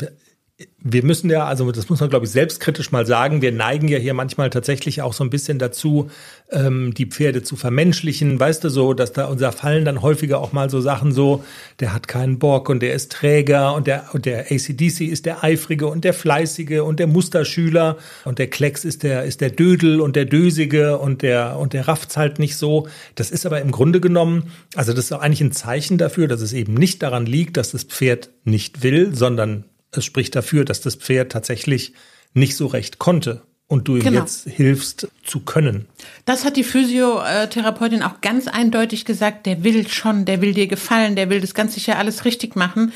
[0.78, 3.98] wir müssen ja, also das muss man, glaube ich, selbstkritisch mal sagen, wir neigen ja
[3.98, 6.10] hier manchmal tatsächlich auch so ein bisschen dazu,
[6.52, 10.52] ähm, die Pferde zu vermenschlichen, weißt du so, dass da unser Fallen dann häufiger auch
[10.52, 11.42] mal so Sachen so,
[11.80, 15.42] der hat keinen Bock und der ist träger und der, und der ACDC ist der
[15.42, 20.00] Eifrige und der Fleißige und der Musterschüler und der Klecks ist der, ist der Dödel
[20.00, 22.86] und der Dösige und der, und der rafft's halt nicht so.
[23.16, 26.42] Das ist aber im Grunde genommen, also das ist auch eigentlich ein Zeichen dafür, dass
[26.42, 29.64] es eben nicht daran liegt, dass das Pferd nicht will, sondern
[29.96, 31.92] es spricht dafür, dass das Pferd tatsächlich
[32.32, 34.20] nicht so recht konnte und du ihm Genau.
[34.20, 35.86] jetzt hilfst zu können.
[36.24, 39.46] Das hat die Physiotherapeutin auch ganz eindeutig gesagt.
[39.46, 42.92] Der will schon, der will dir gefallen, der will das ganz sicher alles richtig machen.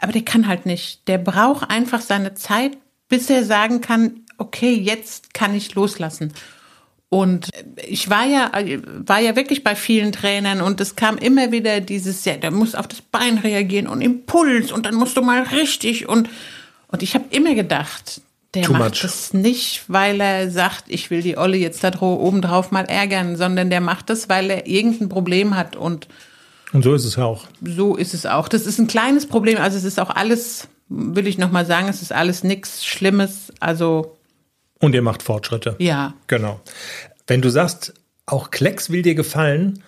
[0.00, 1.06] Aber der kann halt nicht.
[1.08, 2.72] Der braucht einfach seine Zeit,
[3.08, 6.32] bis er sagen kann, okay, jetzt kann ich loslassen.
[7.12, 8.50] Und ich war ja,
[9.04, 12.74] war ja wirklich bei vielen Trainern und es kam immer wieder dieses, ja, der muss
[12.74, 16.30] auf das Bein reagieren und Impuls und dann musst du mal richtig und,
[16.88, 18.22] und ich habe immer gedacht,
[18.54, 19.02] der Too macht much.
[19.02, 23.36] das nicht, weil er sagt, ich will die Olle jetzt da oben drauf mal ärgern,
[23.36, 26.08] sondern der macht das, weil er irgendein Problem hat und
[26.72, 27.44] Und so ist es ja auch.
[27.60, 28.48] so ist es auch.
[28.48, 31.88] Das ist ein kleines Problem, also es ist auch alles, will ich noch mal sagen,
[31.90, 34.16] es ist alles nichts Schlimmes, also
[34.82, 35.76] Und ihr macht Fortschritte.
[35.78, 36.14] ja.
[36.26, 36.60] Genau.
[37.28, 37.94] Wenn du sagst,
[38.26, 39.84] auch Klecks will dir gefallen,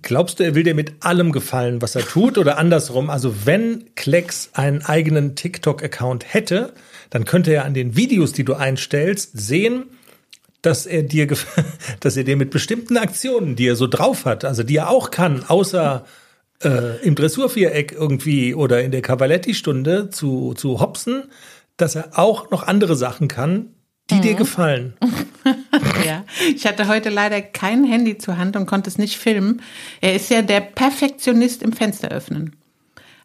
[0.00, 2.38] glaubst du, er will dir mit allem gefallen, was er tut?
[2.38, 3.10] Oder andersrum?
[3.10, 6.72] Also, wenn Klecks einen eigenen TikTok-Account hätte,
[7.10, 9.84] dann könnte er an den Videos, die du einstellst, sehen,
[10.62, 11.26] dass er dir,
[12.00, 15.10] dass er dir mit bestimmten Aktionen, die er so drauf hat, also die er auch
[15.10, 16.06] kann, außer
[16.64, 21.24] äh, im Dressurviereck irgendwie oder in der Cavaletti-Stunde zu, zu hopsen,
[21.76, 23.74] dass er auch noch andere Sachen kann,
[24.10, 24.94] die dir gefallen.
[26.06, 29.62] Ja, ich hatte heute leider kein Handy zur Hand und konnte es nicht filmen.
[30.02, 32.56] Er ist ja der Perfektionist im Fenster öffnen.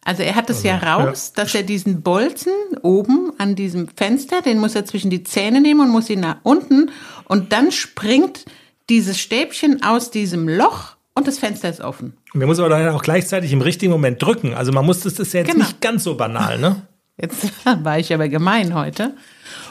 [0.06, 4.60] Also er hat es ja raus, dass er diesen Bolzen oben an diesem Fenster, den
[4.60, 6.91] muss er zwischen die Zähne nehmen und muss ihn nach unten
[7.26, 8.45] und dann springt
[8.89, 12.13] dieses Stäbchen aus diesem Loch und das Fenster ist offen.
[12.34, 14.54] Man muss aber dann auch gleichzeitig im richtigen Moment drücken.
[14.54, 15.65] Also man muss das, das ist ja jetzt Genau.
[15.65, 16.84] nicht ganz so banal, ne?
[17.17, 17.47] Jetzt
[17.84, 19.13] war ich aber gemein heute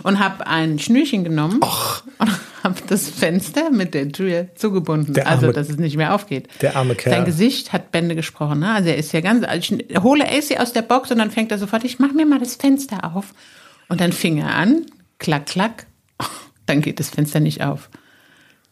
[0.02, 1.60] und habe ein Schnürchen genommen
[2.18, 2.30] und
[2.64, 6.48] habe das Fenster mit der Tür zugebunden, also arme- dass es nicht mehr aufgeht.
[6.62, 7.14] Der arme Kerl.
[7.16, 8.60] Sein Gesicht hat Bände gesprochen.
[8.60, 8.72] Ne?
[8.72, 9.44] Also er ist ja ganz.
[9.46, 11.84] Also ich hole AC aus der Box und dann fängt er sofort.
[11.84, 13.34] Ich mach mir mal das Fenster auf.
[13.88, 14.86] Und dann fing er an,
[15.18, 15.86] klack, klack.
[16.66, 17.90] Dann geht das Fenster nicht auf.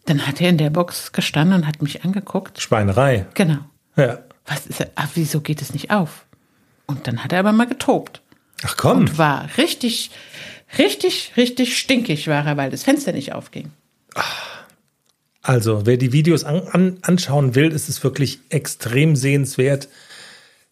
[0.05, 2.59] Dann hat er in der Box gestanden und hat mich angeguckt.
[2.59, 3.27] Schweinerei.
[3.35, 3.59] Genau.
[3.95, 4.17] Ja.
[4.47, 4.89] Was ist er?
[4.95, 6.25] Ach, wieso geht es nicht auf?
[6.87, 8.22] Und dann hat er aber mal getobt
[8.63, 8.99] Ach komm.
[8.99, 10.11] und war richtig,
[10.77, 13.71] richtig, richtig stinkig war er, weil das Fenster nicht aufging.
[15.41, 19.89] Also, wer die Videos an, an, anschauen will, ist es wirklich extrem sehenswert.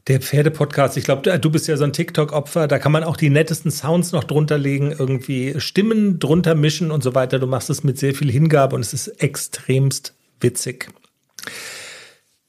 [0.08, 3.30] Der Pferdepodcast, ich glaube, du bist ja so ein TikTok-Opfer, da kann man auch die
[3.30, 7.38] nettesten Sounds noch drunter legen, irgendwie Stimmen drunter mischen und so weiter.
[7.38, 10.88] Du machst es mit sehr viel Hingabe und es ist extremst witzig.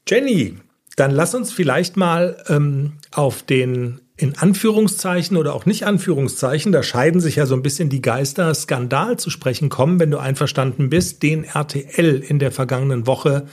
[0.07, 0.57] Jenny,
[0.95, 6.83] dann lass uns vielleicht mal ähm, auf den in Anführungszeichen oder auch nicht Anführungszeichen, da
[6.83, 10.89] scheiden sich ja so ein bisschen die Geister, Skandal zu sprechen kommen, wenn du einverstanden
[10.89, 13.47] bist, den RTL in der vergangenen Woche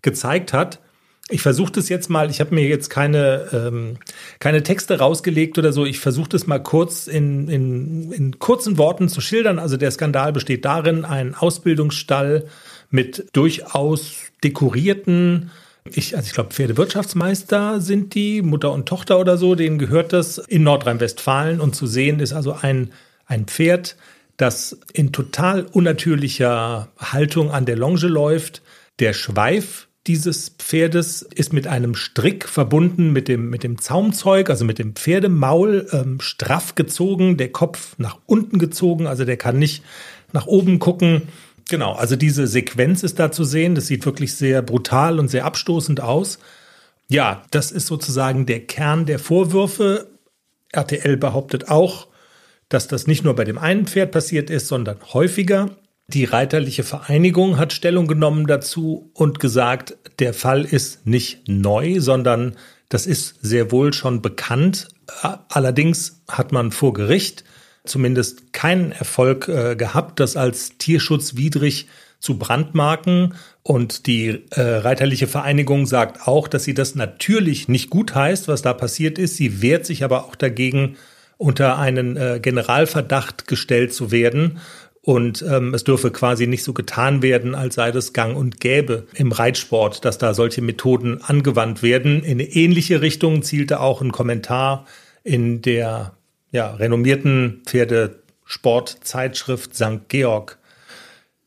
[0.00, 0.80] gezeigt hat.
[1.28, 3.98] Ich versuche das jetzt mal, ich habe mir jetzt keine, ähm,
[4.38, 9.08] keine Texte rausgelegt oder so, ich versuche das mal kurz in, in, in kurzen Worten
[9.08, 9.58] zu schildern.
[9.58, 12.46] Also der Skandal besteht darin, ein Ausbildungsstall
[12.90, 15.50] mit durchaus dekorierten
[15.94, 20.38] ich, also ich glaube, Pferdewirtschaftsmeister sind die, Mutter und Tochter oder so, denen gehört das
[20.38, 21.60] in Nordrhein-Westfalen.
[21.60, 22.92] Und zu sehen ist also ein,
[23.26, 23.96] ein Pferd,
[24.36, 28.62] das in total unnatürlicher Haltung an der Longe läuft.
[28.98, 34.64] Der Schweif dieses Pferdes ist mit einem Strick verbunden mit dem, mit dem Zaumzeug, also
[34.64, 39.82] mit dem Pferdemaul, ähm, straff gezogen, der Kopf nach unten gezogen, also der kann nicht
[40.32, 41.22] nach oben gucken.
[41.68, 43.74] Genau, also diese Sequenz ist da zu sehen.
[43.74, 46.38] Das sieht wirklich sehr brutal und sehr abstoßend aus.
[47.08, 50.08] Ja, das ist sozusagen der Kern der Vorwürfe.
[50.72, 52.08] RTL behauptet auch,
[52.68, 55.70] dass das nicht nur bei dem einen Pferd passiert ist, sondern häufiger.
[56.08, 62.56] Die Reiterliche Vereinigung hat Stellung genommen dazu und gesagt, der Fall ist nicht neu, sondern
[62.88, 64.88] das ist sehr wohl schon bekannt.
[65.48, 67.44] Allerdings hat man vor Gericht
[67.86, 71.86] zumindest keinen Erfolg äh, gehabt, das als tierschutzwidrig
[72.20, 73.34] zu brandmarken.
[73.62, 78.62] Und die äh, Reiterliche Vereinigung sagt auch, dass sie das natürlich nicht gut heißt, was
[78.62, 79.36] da passiert ist.
[79.36, 80.96] Sie wehrt sich aber auch dagegen,
[81.38, 84.58] unter einen äh, Generalverdacht gestellt zu werden.
[85.02, 89.06] Und ähm, es dürfe quasi nicht so getan werden, als sei das gang und gäbe
[89.14, 92.24] im Reitsport, dass da solche Methoden angewandt werden.
[92.24, 94.84] In eine ähnliche Richtung zielte auch ein Kommentar
[95.22, 96.15] in der
[96.56, 100.08] ja, renommierten Pferdesportzeitschrift St.
[100.08, 100.58] Georg.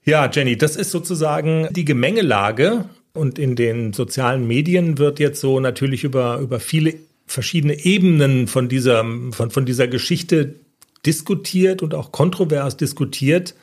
[0.06, 2.86] Ja, Jenny, das ist sozusagen die Gemengelage.
[3.14, 6.94] Und in den sozialen Medien wird jetzt so natürlich über, über viele
[7.26, 10.60] verschiedene Ebenen von dieser, von, von dieser Geschichte
[11.08, 13.56] diskutiert und auch kontrovers diskutiert.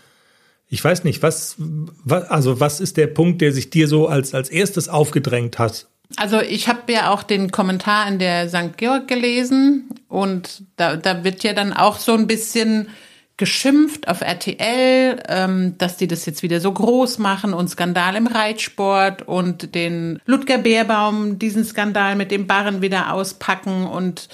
[0.68, 4.34] Ich weiß nicht, was, was, also was ist der Punkt, der sich dir so als,
[4.34, 5.86] als erstes aufgedrängt hat?
[6.16, 8.76] Also ich habe ja auch den Kommentar in der St.
[8.76, 12.88] Georg gelesen und da, da wird ja dann auch so ein bisschen
[13.36, 18.26] geschimpft auf RTL, ähm, dass die das jetzt wieder so groß machen und Skandal im
[18.26, 24.28] Reitsport und den Ludger Beerbaum diesen Skandal mit dem Barren wieder auspacken und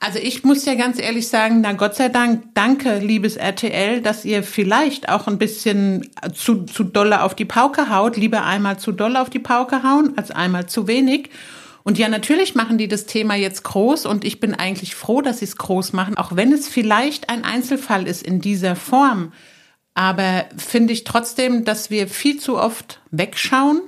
[0.00, 4.24] also ich muss ja ganz ehrlich sagen, na Gott sei Dank, danke, liebes RTL, dass
[4.24, 8.16] ihr vielleicht auch ein bisschen zu, zu dolle auf die Pauke haut.
[8.16, 11.30] Lieber einmal zu dolle auf die Pauke hauen, als einmal zu wenig.
[11.84, 15.38] Und ja, natürlich machen die das Thema jetzt groß und ich bin eigentlich froh, dass
[15.38, 19.32] sie es groß machen, auch wenn es vielleicht ein Einzelfall ist in dieser Form.
[19.92, 23.82] Aber finde ich trotzdem, dass wir viel zu oft wegschauen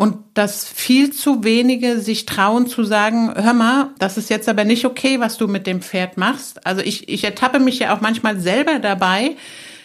[0.00, 4.64] und dass viel zu wenige sich trauen zu sagen, hör mal, das ist jetzt aber
[4.64, 6.66] nicht okay, was du mit dem Pferd machst.
[6.66, 9.36] Also ich, ich ertappe mich ja auch manchmal selber dabei,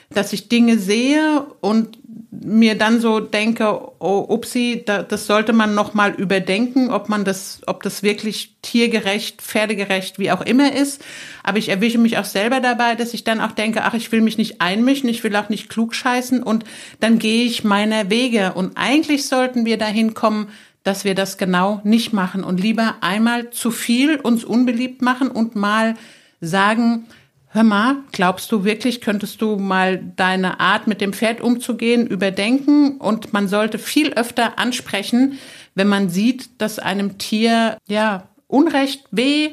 [0.09, 1.97] dass ich Dinge sehe und
[2.45, 7.25] mir dann so denke, oh, upsi, da, das sollte man noch mal überdenken, ob man
[7.25, 11.03] das, ob das wirklich tiergerecht, pferdegerecht, wie auch immer ist.
[11.43, 14.21] Aber ich erwische mich auch selber dabei, dass ich dann auch denke, ach, ich will
[14.21, 16.63] mich nicht einmischen, ich will auch nicht klug scheißen und
[16.99, 18.53] dann gehe ich meiner Wege.
[18.53, 20.49] Und eigentlich sollten wir dahin kommen,
[20.83, 25.55] dass wir das genau nicht machen und lieber einmal zu viel uns unbeliebt machen und
[25.55, 25.95] mal
[26.41, 27.07] sagen,
[27.55, 32.97] Hör mal, glaubst du wirklich, könntest du mal deine Art mit dem Pferd umzugehen überdenken?
[32.97, 35.39] Und man sollte viel öfter ansprechen,
[35.73, 39.51] wenn man sieht, dass einem Tier ja Unrecht weh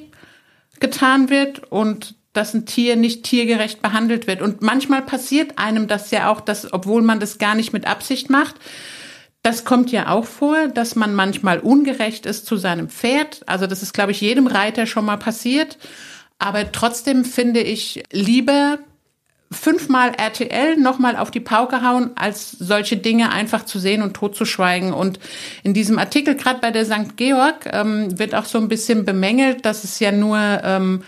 [0.80, 4.42] getan wird und dass ein Tier nicht tiergerecht behandelt wird.
[4.42, 8.30] Und manchmal passiert einem das ja auch, dass, obwohl man das gar nicht mit Absicht
[8.30, 8.56] macht,
[9.44, 13.42] das kommt ja auch vor, dass man manchmal ungerecht ist zu seinem Pferd.
[13.46, 15.78] Also das ist, glaube ich, jedem Reiter schon mal passiert.
[16.42, 18.78] Aber trotzdem finde ich lieber
[19.52, 24.92] fünfmal RTL nochmal auf die Pauke hauen, als solche Dinge einfach zu sehen und totzuschweigen.
[24.92, 25.20] Und
[25.62, 27.16] in diesem Artikel, gerade bei der St.
[27.16, 31.04] Georg, ähm, wird auch so ein bisschen bemängelt, dass es ja nur, ähm,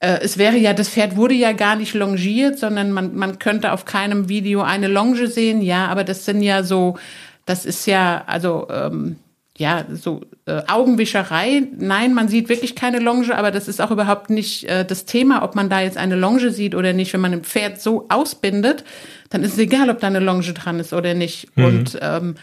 [0.00, 3.72] äh, es wäre ja, das Pferd wurde ja gar nicht longiert, sondern man, man könnte
[3.72, 5.62] auf keinem Video eine Longe sehen.
[5.62, 6.98] Ja, aber das sind ja so,
[7.46, 9.16] das ist ja, also, ähm,
[9.62, 11.62] ja, so äh, Augenwischerei.
[11.78, 15.44] Nein, man sieht wirklich keine Longe, aber das ist auch überhaupt nicht äh, das Thema,
[15.44, 17.12] ob man da jetzt eine Longe sieht oder nicht.
[17.12, 18.82] Wenn man ein Pferd so ausbindet,
[19.30, 21.56] dann ist es egal, ob da eine Longe dran ist oder nicht.
[21.56, 21.64] Mhm.
[21.64, 22.34] Und ähm,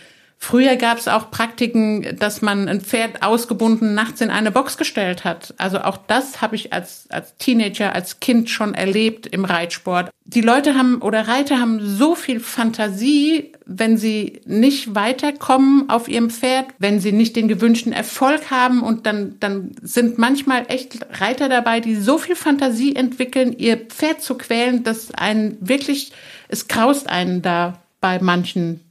[0.41, 5.25] Früher gab es auch Praktiken, dass man ein Pferd ausgebunden nachts in eine Box gestellt
[5.25, 5.53] hat.
[5.58, 10.10] Also auch das habe ich als, als Teenager, als Kind schon erlebt im Reitsport.
[10.23, 16.29] Die Leute haben oder Reiter haben so viel Fantasie, wenn sie nicht weiterkommen auf ihrem
[16.29, 21.49] Pferd, wenn sie nicht den gewünschten Erfolg haben und dann, dann sind manchmal echt Reiter
[21.49, 26.12] dabei, die so viel Fantasie entwickeln, ihr Pferd zu quälen, dass einen wirklich,
[26.47, 28.82] es graust einen da bei manchen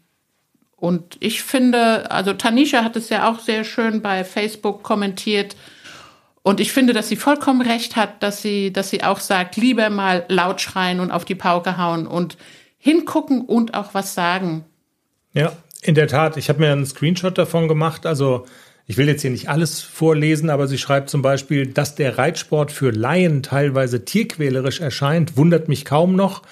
[0.80, 5.56] und ich finde, also Tanisha hat es ja auch sehr schön bei Facebook kommentiert.
[6.42, 9.90] Und ich finde, dass sie vollkommen recht hat, dass sie, dass sie auch sagt, lieber
[9.90, 12.38] mal laut schreien und auf die Pauke hauen und
[12.78, 14.64] hingucken und auch was sagen.
[15.38, 16.36] Ja, in der Tat.
[16.36, 18.06] Ich habe mir einen Screenshot davon gemacht.
[18.06, 18.44] Also
[18.88, 22.72] ich will jetzt hier nicht alles vorlesen, aber sie schreibt zum Beispiel, dass der Reitsport
[22.72, 26.42] für Laien teilweise tierquälerisch erscheint, wundert mich kaum noch.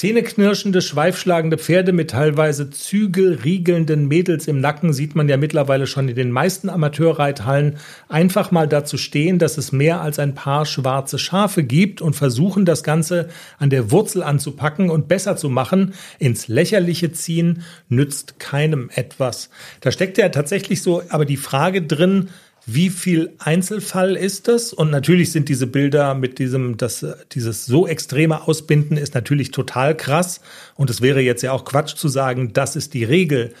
[0.00, 6.14] Zähneknirschende, schweifschlagende Pferde mit teilweise zügelriegelnden Mädels im Nacken sieht man ja mittlerweile schon in
[6.14, 7.76] den meisten Amateurreithallen.
[8.08, 12.64] Einfach mal dazu stehen, dass es mehr als ein paar schwarze Schafe gibt und versuchen,
[12.64, 18.88] das Ganze an der Wurzel anzupacken und besser zu machen, ins Lächerliche ziehen, nützt keinem
[18.94, 19.50] etwas.
[19.82, 22.30] Da steckt ja tatsächlich so aber die Frage drin,
[22.66, 24.72] wie viel Einzelfall ist das?
[24.72, 29.96] Und natürlich sind diese Bilder mit diesem, das, dieses so extreme Ausbinden ist natürlich total
[29.96, 30.40] krass.
[30.74, 33.54] Und es wäre jetzt ja auch Quatsch zu sagen, das ist die Regel.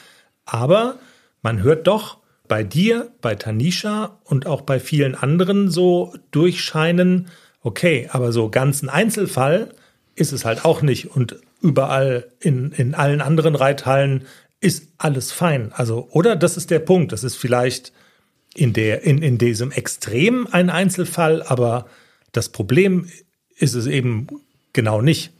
[0.44, 0.98] Aber
[1.42, 7.28] man hört doch bei dir, bei Tanisha und auch bei vielen anderen so durchscheinen,
[7.62, 9.72] okay, aber so ganzen Einzelfall
[10.14, 11.14] ist es halt auch nicht.
[11.14, 14.26] Und überall in, in allen anderen Reithallen
[14.60, 15.72] ist alles fein.
[15.72, 17.12] Also, oder das ist der Punkt.
[17.12, 17.92] Das ist vielleicht
[18.54, 21.86] in, der, in, in diesem Extrem ein Einzelfall, aber
[22.32, 23.08] das Problem
[23.56, 24.26] ist es eben
[24.72, 25.32] genau nicht.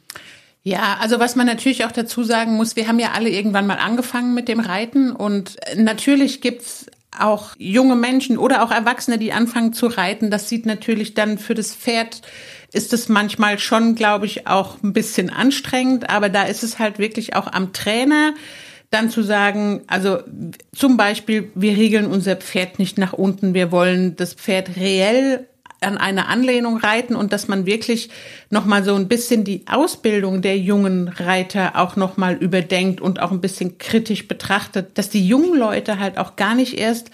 [0.63, 3.79] Ja, also was man natürlich auch dazu sagen muss, wir haben ja alle irgendwann mal
[3.79, 6.85] angefangen mit dem Reiten und natürlich gibt's
[7.17, 10.31] auch junge Menschen oder auch Erwachsene, die anfangen zu reiten.
[10.31, 12.21] Das sieht natürlich dann für das Pferd
[12.73, 16.99] ist es manchmal schon, glaube ich, auch ein bisschen anstrengend, aber da ist es halt
[16.99, 18.33] wirklich auch am Trainer
[18.91, 20.19] dann zu sagen, also
[20.75, 25.47] zum Beispiel, wir regeln unser Pferd nicht nach unten, wir wollen das Pferd reell
[25.83, 28.11] an eine Anlehnung reiten und dass man wirklich
[28.51, 33.41] nochmal so ein bisschen die Ausbildung der jungen Reiter auch nochmal überdenkt und auch ein
[33.41, 37.09] bisschen kritisch betrachtet, dass die jungen Leute halt auch gar nicht erst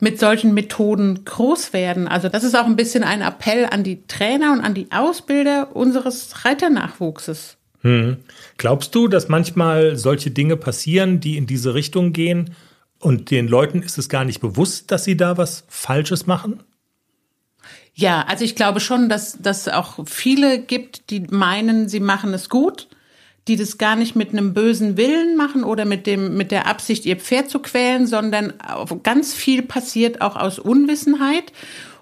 [0.00, 2.06] mit solchen Methoden groß werden.
[2.06, 5.74] Also das ist auch ein bisschen ein Appell an die Trainer und an die Ausbilder
[5.74, 7.56] unseres Reiternachwuchses.
[7.82, 8.18] Hm.
[8.58, 12.54] Glaubst du, dass manchmal solche Dinge passieren, die in diese Richtung gehen
[12.98, 16.62] und den Leuten ist es gar nicht bewusst, dass sie da was Falsches machen?
[17.94, 22.48] Ja, also ich glaube schon, dass dass auch viele gibt, die meinen, sie machen es
[22.48, 22.88] gut,
[23.48, 27.04] die das gar nicht mit einem bösen Willen machen oder mit dem mit der Absicht,
[27.04, 28.54] ihr Pferd zu quälen, sondern
[29.02, 31.52] ganz viel passiert auch aus Unwissenheit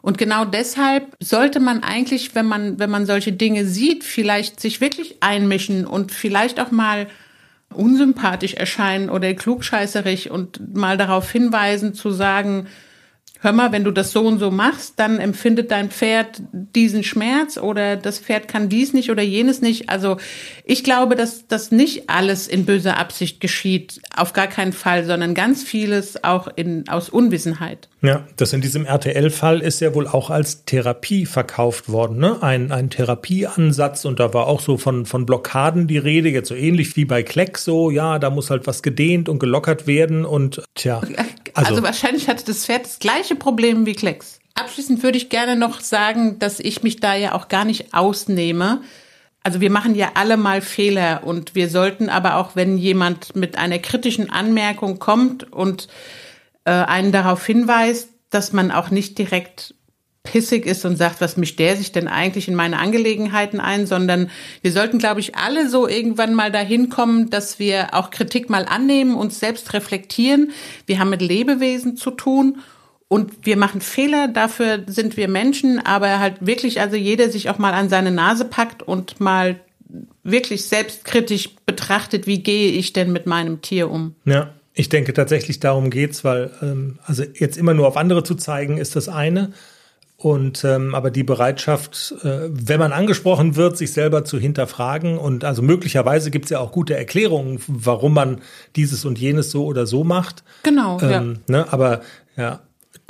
[0.03, 4.81] und genau deshalb sollte man eigentlich, wenn man, wenn man solche Dinge sieht, vielleicht sich
[4.81, 7.07] wirklich einmischen und vielleicht auch mal
[7.75, 12.67] unsympathisch erscheinen oder klugscheißerig und mal darauf hinweisen zu sagen,
[13.41, 17.57] hör mal, wenn du das so und so machst, dann empfindet dein Pferd diesen Schmerz
[17.57, 19.89] oder das Pferd kann dies nicht oder jenes nicht.
[19.89, 20.19] Also
[20.71, 25.35] ich glaube, dass das nicht alles in böser Absicht geschieht, auf gar keinen Fall, sondern
[25.35, 27.89] ganz vieles auch in, aus Unwissenheit.
[28.03, 32.41] Ja, das in diesem RTL-Fall ist ja wohl auch als Therapie verkauft worden, ne?
[32.41, 36.55] Ein, ein Therapieansatz und da war auch so von, von Blockaden die Rede, jetzt so
[36.55, 40.63] ähnlich wie bei Kleck so, ja, da muss halt was gedehnt und gelockert werden und
[40.77, 41.01] tja.
[41.53, 44.39] Also, also wahrscheinlich hatte das Pferd das gleiche Problem wie Klecks.
[44.55, 48.83] Abschließend würde ich gerne noch sagen, dass ich mich da ja auch gar nicht ausnehme.
[49.43, 53.57] Also wir machen ja alle mal Fehler und wir sollten aber auch, wenn jemand mit
[53.57, 55.89] einer kritischen Anmerkung kommt und
[56.65, 59.75] äh, einen darauf hinweist, dass man auch nicht direkt
[60.23, 64.31] pissig ist und sagt, was mischt der sich denn eigentlich in meine Angelegenheiten ein, sondern
[64.61, 68.67] wir sollten, glaube ich, alle so irgendwann mal dahin kommen, dass wir auch Kritik mal
[68.67, 70.53] annehmen, uns selbst reflektieren.
[70.85, 72.59] Wir haben mit Lebewesen zu tun
[73.13, 77.59] und wir machen Fehler, dafür sind wir Menschen, aber halt wirklich, also jeder sich auch
[77.59, 79.59] mal an seine Nase packt und mal
[80.23, 84.15] wirklich selbstkritisch betrachtet, wie gehe ich denn mit meinem Tier um.
[84.27, 88.37] Ja, ich denke tatsächlich darum geht's, weil ähm, also jetzt immer nur auf andere zu
[88.37, 89.55] zeigen, ist das eine.
[90.17, 95.45] Und ähm, aber die Bereitschaft, äh, wenn man angesprochen wird, sich selber zu hinterfragen und
[95.45, 98.41] also möglicherweise gibt es ja auch gute Erklärungen, warum man
[98.77, 100.45] dieses und jenes so oder so macht.
[100.63, 101.01] Genau.
[101.01, 101.57] Ähm, ja.
[101.57, 102.03] ne, aber
[102.37, 102.61] ja,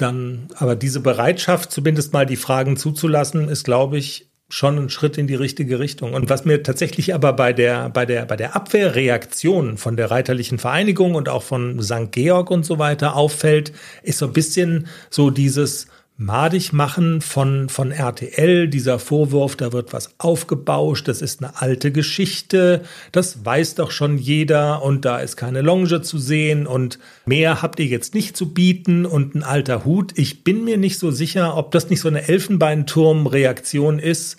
[0.00, 5.16] dann, aber diese Bereitschaft, zumindest mal die Fragen zuzulassen, ist, glaube ich, schon ein Schritt
[5.16, 6.12] in die richtige Richtung.
[6.12, 10.58] Und was mir tatsächlich aber bei der, bei der, bei der Abwehrreaktion von der Reiterlichen
[10.58, 12.10] Vereinigung und auch von St.
[12.10, 13.72] Georg und so weiter auffällt,
[14.02, 15.86] ist so ein bisschen so dieses,
[16.20, 21.92] madig machen von, von RTL, dieser Vorwurf, da wird was aufgebauscht, das ist eine alte
[21.92, 27.62] Geschichte, das weiß doch schon jeder und da ist keine Longe zu sehen und mehr
[27.62, 30.12] habt ihr jetzt nicht zu bieten und ein alter Hut.
[30.16, 34.36] Ich bin mir nicht so sicher, ob das nicht so eine Elfenbeinturm-Reaktion ist,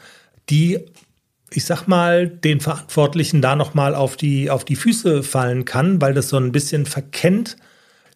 [0.51, 0.79] die
[1.53, 6.13] ich sag mal, den Verantwortlichen da nochmal auf die, auf die Füße fallen kann, weil
[6.13, 7.57] das so ein bisschen verkennt,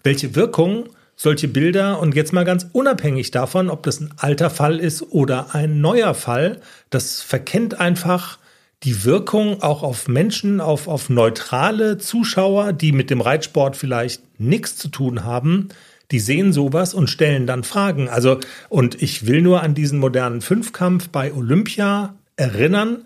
[0.04, 0.86] welche Wirkung
[1.16, 2.00] solche Bilder.
[2.00, 6.14] Und jetzt mal ganz unabhängig davon, ob das ein alter Fall ist oder ein neuer
[6.14, 6.60] Fall,
[6.90, 8.38] das verkennt einfach
[8.84, 14.78] die Wirkung auch auf Menschen, auf, auf neutrale Zuschauer, die mit dem Reitsport vielleicht nichts
[14.78, 15.70] zu tun haben,
[16.12, 18.10] die sehen sowas und stellen dann Fragen.
[18.10, 18.40] Also,
[18.70, 23.06] und ich will nur an diesen modernen Fünfkampf bei Olympia erinnern,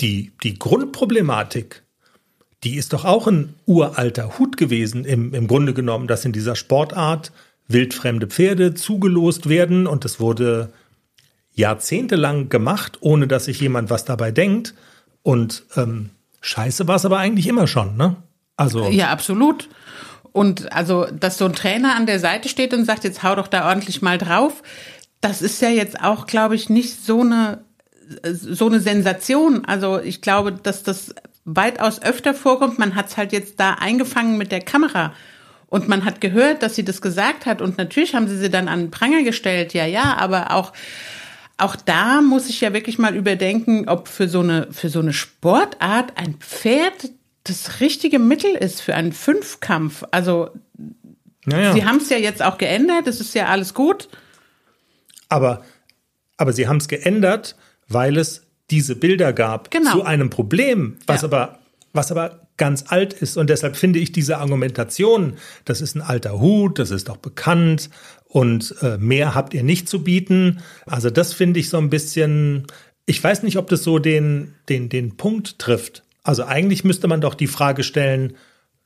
[0.00, 1.82] die, die Grundproblematik,
[2.64, 6.56] die ist doch auch ein uralter Hut gewesen im, im Grunde genommen, dass in dieser
[6.56, 7.32] Sportart
[7.68, 10.72] wildfremde Pferde zugelost werden und es wurde
[11.54, 14.74] jahrzehntelang gemacht, ohne dass sich jemand was dabei denkt.
[15.22, 18.16] Und ähm, scheiße war es aber eigentlich immer schon, ne?
[18.56, 18.88] Also.
[18.88, 19.68] Ja, absolut.
[20.32, 23.48] Und also, dass so ein Trainer an der Seite steht und sagt, jetzt hau doch
[23.48, 24.62] da ordentlich mal drauf,
[25.20, 27.60] das ist ja jetzt auch, glaube ich, nicht so eine
[28.24, 29.64] so eine Sensation.
[29.64, 31.14] Also ich glaube, dass das
[31.48, 32.78] weitaus öfter vorkommt.
[32.78, 35.14] Man hat es halt jetzt da eingefangen mit der Kamera.
[35.66, 37.62] Und man hat gehört, dass sie das gesagt hat.
[37.62, 39.74] Und natürlich haben sie sie dann an den Pranger gestellt.
[39.74, 40.72] Ja, ja, aber auch,
[41.56, 45.12] auch da muss ich ja wirklich mal überdenken, ob für so eine, für so eine
[45.12, 47.10] Sportart ein Pferd
[47.44, 50.04] das richtige Mittel ist für einen Fünfkampf.
[50.10, 50.50] Also,
[51.46, 51.72] naja.
[51.72, 53.06] sie haben es ja jetzt auch geändert.
[53.06, 54.08] Das ist ja alles gut.
[55.30, 55.64] Aber,
[56.36, 57.56] aber sie haben es geändert,
[57.88, 59.92] weil es diese Bilder gab genau.
[59.92, 61.28] zu einem Problem, was ja.
[61.28, 61.58] aber
[61.92, 63.36] was aber ganz alt ist.
[63.36, 67.88] Und deshalb finde ich diese Argumentation, das ist ein alter Hut, das ist doch bekannt
[68.26, 70.60] und äh, mehr habt ihr nicht zu bieten.
[70.86, 72.66] Also das finde ich so ein bisschen,
[73.06, 76.02] ich weiß nicht, ob das so den, den, den Punkt trifft.
[76.22, 78.34] Also eigentlich müsste man doch die Frage stellen,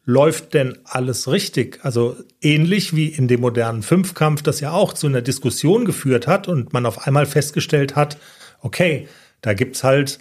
[0.05, 1.81] läuft denn alles richtig?
[1.83, 6.47] Also ähnlich wie in dem modernen Fünfkampf, das ja auch zu einer Diskussion geführt hat
[6.47, 8.17] und man auf einmal festgestellt hat,
[8.61, 9.09] okay,
[9.43, 10.19] da gibt's halt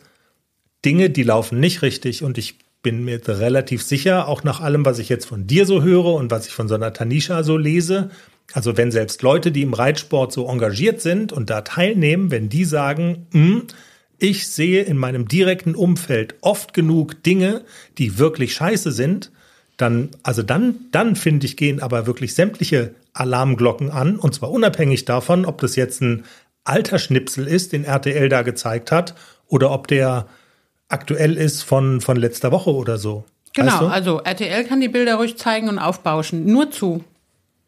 [0.83, 4.99] Dinge, die laufen nicht richtig und ich bin mir relativ sicher, auch nach allem, was
[4.99, 8.09] ich jetzt von dir so höre und was ich von so einer Tanisha so lese,
[8.53, 12.65] also wenn selbst Leute, die im Reitsport so engagiert sind und da teilnehmen, wenn die
[12.65, 13.63] sagen, hm,
[14.17, 17.63] ich sehe in meinem direkten Umfeld oft genug Dinge,
[17.97, 19.31] die wirklich scheiße sind,
[19.77, 25.05] dann, also dann, dann finde ich, gehen aber wirklich sämtliche Alarmglocken an und zwar unabhängig
[25.05, 26.23] davon, ob das jetzt ein
[26.63, 29.15] alter Schnipsel ist, den RTL da gezeigt hat,
[29.47, 30.27] oder ob der
[30.87, 33.25] aktuell ist von, von letzter Woche oder so.
[33.53, 33.87] Genau, weißt du?
[33.87, 36.45] also RTL kann die Bilder ruhig zeigen und aufbauschen.
[36.45, 37.03] Nur zu.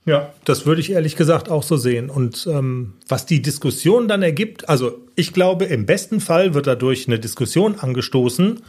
[0.06, 2.10] Ja, das würde ich ehrlich gesagt auch so sehen.
[2.10, 7.08] Und ähm, was die Diskussion dann ergibt, also ich glaube, im besten Fall wird dadurch
[7.08, 8.62] eine Diskussion angestoßen.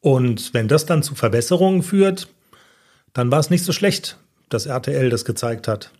[0.00, 2.28] Und wenn das dann zu Verbesserungen führt,
[3.12, 4.16] dann war es nicht so schlecht,
[4.48, 5.90] dass RTL das gezeigt hat.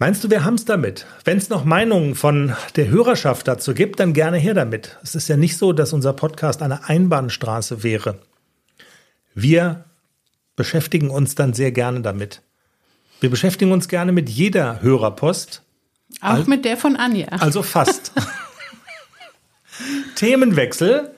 [0.00, 1.06] Meinst du, wir haben es damit?
[1.24, 4.96] Wenn es noch Meinungen von der Hörerschaft dazu gibt, dann gerne her damit.
[5.02, 8.20] Es ist ja nicht so, dass unser Podcast eine Einbahnstraße wäre.
[9.34, 9.86] Wir
[10.54, 12.42] beschäftigen uns dann sehr gerne damit.
[13.20, 15.62] Wir beschäftigen uns gerne mit jeder Hörerpost.
[16.20, 17.26] Auch mit der von Anja.
[17.30, 18.12] Also fast.
[20.14, 21.10] Themenwechsel.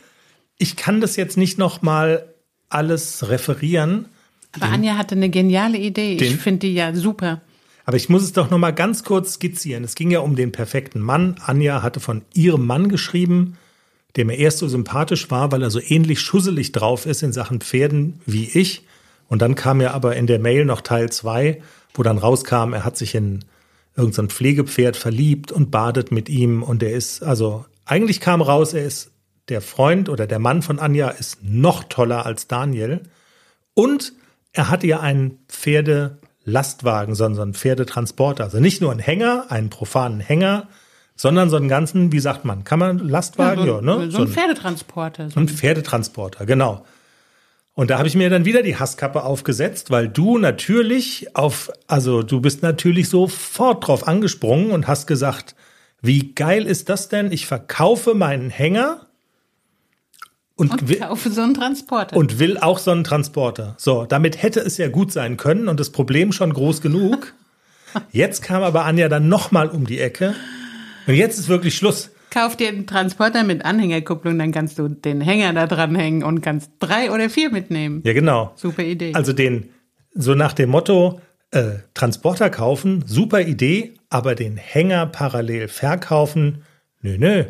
[0.56, 2.34] Ich kann das jetzt nicht noch mal
[2.70, 4.06] alles referieren.
[4.52, 6.14] Aber den, Anja hatte eine geniale Idee.
[6.14, 7.42] Ich finde die ja super.
[7.90, 9.82] Aber ich muss es doch noch mal ganz kurz skizzieren.
[9.82, 11.34] Es ging ja um den perfekten Mann.
[11.44, 13.58] Anja hatte von ihrem Mann geschrieben,
[14.14, 17.60] der mir erst so sympathisch war, weil er so ähnlich schusselig drauf ist in Sachen
[17.60, 18.86] Pferden wie ich.
[19.26, 21.62] Und dann kam ja aber in der Mail noch Teil zwei,
[21.92, 23.44] wo dann rauskam, er hat sich in
[23.96, 26.62] irgendein Pflegepferd verliebt und badet mit ihm.
[26.62, 29.10] Und er ist, also eigentlich kam raus, er ist
[29.48, 33.00] der Freund oder der Mann von Anja ist noch toller als Daniel.
[33.74, 34.12] Und
[34.52, 38.44] er hatte ja einen Pferde Lastwagen, sondern Pferdetransporter.
[38.44, 40.68] Also nicht nur ein Hänger, einen profanen Hänger,
[41.16, 44.10] sondern so einen ganzen, wie sagt man, kann man Lastwagen, ja, so, ne?
[44.10, 45.30] so ein Pferdetransporter.
[45.30, 45.40] So.
[45.40, 46.84] ein Pferdetransporter, genau.
[47.74, 52.22] Und da habe ich mir dann wieder die Hasskappe aufgesetzt, weil du natürlich auf, also
[52.22, 55.54] du bist natürlich sofort drauf angesprungen und hast gesagt,
[56.02, 57.30] wie geil ist das denn?
[57.32, 59.06] Ich verkaufe meinen Hänger
[60.60, 62.16] und, Und will, kaufe so einen Transporter.
[62.18, 63.74] und will auch so einen Transporter.
[63.78, 67.32] So, damit hätte es ja gut sein können und das Problem schon groß genug.
[68.12, 70.34] Jetzt kam aber Anja dann nochmal um die Ecke.
[71.06, 72.10] Und jetzt ist wirklich Schluss.
[72.30, 76.42] Kauf dir einen Transporter mit Anhängerkupplung, dann kannst du den Hänger da dran hängen und
[76.42, 78.02] kannst drei oder vier mitnehmen.
[78.04, 78.52] Ja, genau.
[78.54, 79.14] Super Idee.
[79.14, 79.70] Also den,
[80.14, 86.62] so nach dem Motto, äh, Transporter kaufen, super Idee, aber den Hänger parallel verkaufen,
[87.00, 87.44] nö, nö.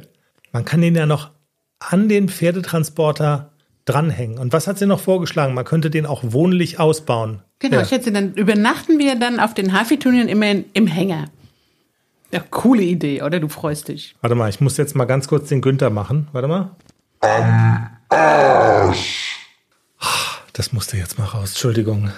[0.53, 1.33] Man kann den ja noch
[1.81, 3.51] an den Pferdetransporter
[3.87, 4.39] dranhängen.
[4.39, 5.55] Und was hat sie noch vorgeschlagen?
[5.55, 7.43] Man könnte den auch wohnlich ausbauen.
[7.59, 7.83] genau, Ja.
[7.83, 11.25] ich schätze, dann übernachten wir dann auf den Hafi-Turnieren immer in, im Hänger.
[12.33, 13.41] Ja, coole Idee, oder?
[13.41, 14.15] Du freust dich.
[14.21, 16.29] Warte mal, ich muss jetzt mal ganz kurz den Günther machen.
[16.33, 16.77] Warte mal.
[20.53, 21.51] Das musste jetzt mal raus.
[21.51, 22.13] Entschuldigung.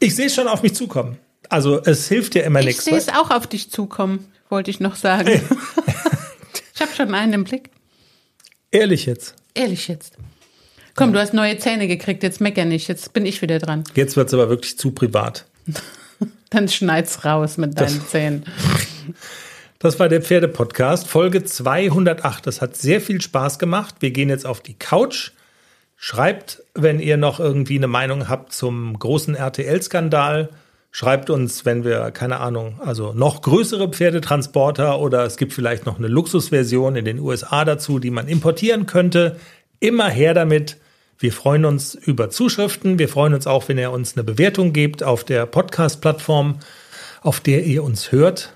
[0.00, 1.18] Ich sehe es schon auf mich zukommen.
[1.48, 2.84] Also es hilft ja immer Ich nichts.
[2.84, 5.28] sehe es auch auf dich zukommen, wollte ich noch sagen.
[6.74, 7.70] ich habe schon einen im Blick.
[8.72, 9.34] Ehrlich jetzt.
[9.54, 10.16] Ehrlich jetzt.
[10.94, 12.88] Komm, du hast neue Zähne gekriegt, jetzt mecker nicht.
[12.88, 13.84] Jetzt bin ich wieder dran.
[13.94, 15.46] Jetzt wird es aber wirklich zu privat.
[16.50, 18.44] Dann schneid's raus mit deinen Zähnen.
[19.78, 22.46] Das war der Pferdepodcast, Folge 208.
[22.46, 23.96] Das hat sehr viel Spaß gemacht.
[24.00, 25.32] Wir gehen jetzt auf die Couch.
[25.96, 30.50] Schreibt, wenn ihr noch irgendwie eine Meinung habt zum großen RTL-Skandal.
[30.94, 35.98] Schreibt uns, wenn wir, keine Ahnung, also noch größere Pferdetransporter oder es gibt vielleicht noch
[35.98, 39.40] eine Luxusversion in den USA dazu, die man importieren könnte.
[39.80, 40.76] Immer her damit.
[41.18, 42.98] Wir freuen uns über Zuschriften.
[42.98, 46.58] Wir freuen uns auch, wenn ihr uns eine Bewertung gebt auf der Podcast-Plattform,
[47.22, 48.54] auf der ihr uns hört.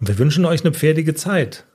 [0.00, 1.66] Und wir wünschen euch eine pferdige Zeit.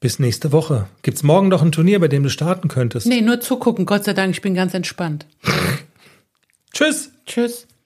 [0.00, 0.86] Bis nächste Woche.
[1.02, 3.06] Gibt's morgen noch ein Turnier, bei dem du starten könntest?
[3.06, 3.84] Nee, nur zugucken.
[3.84, 5.26] Gott sei Dank, ich bin ganz entspannt.
[6.72, 7.10] Tschüss!
[7.26, 7.66] Tschüss.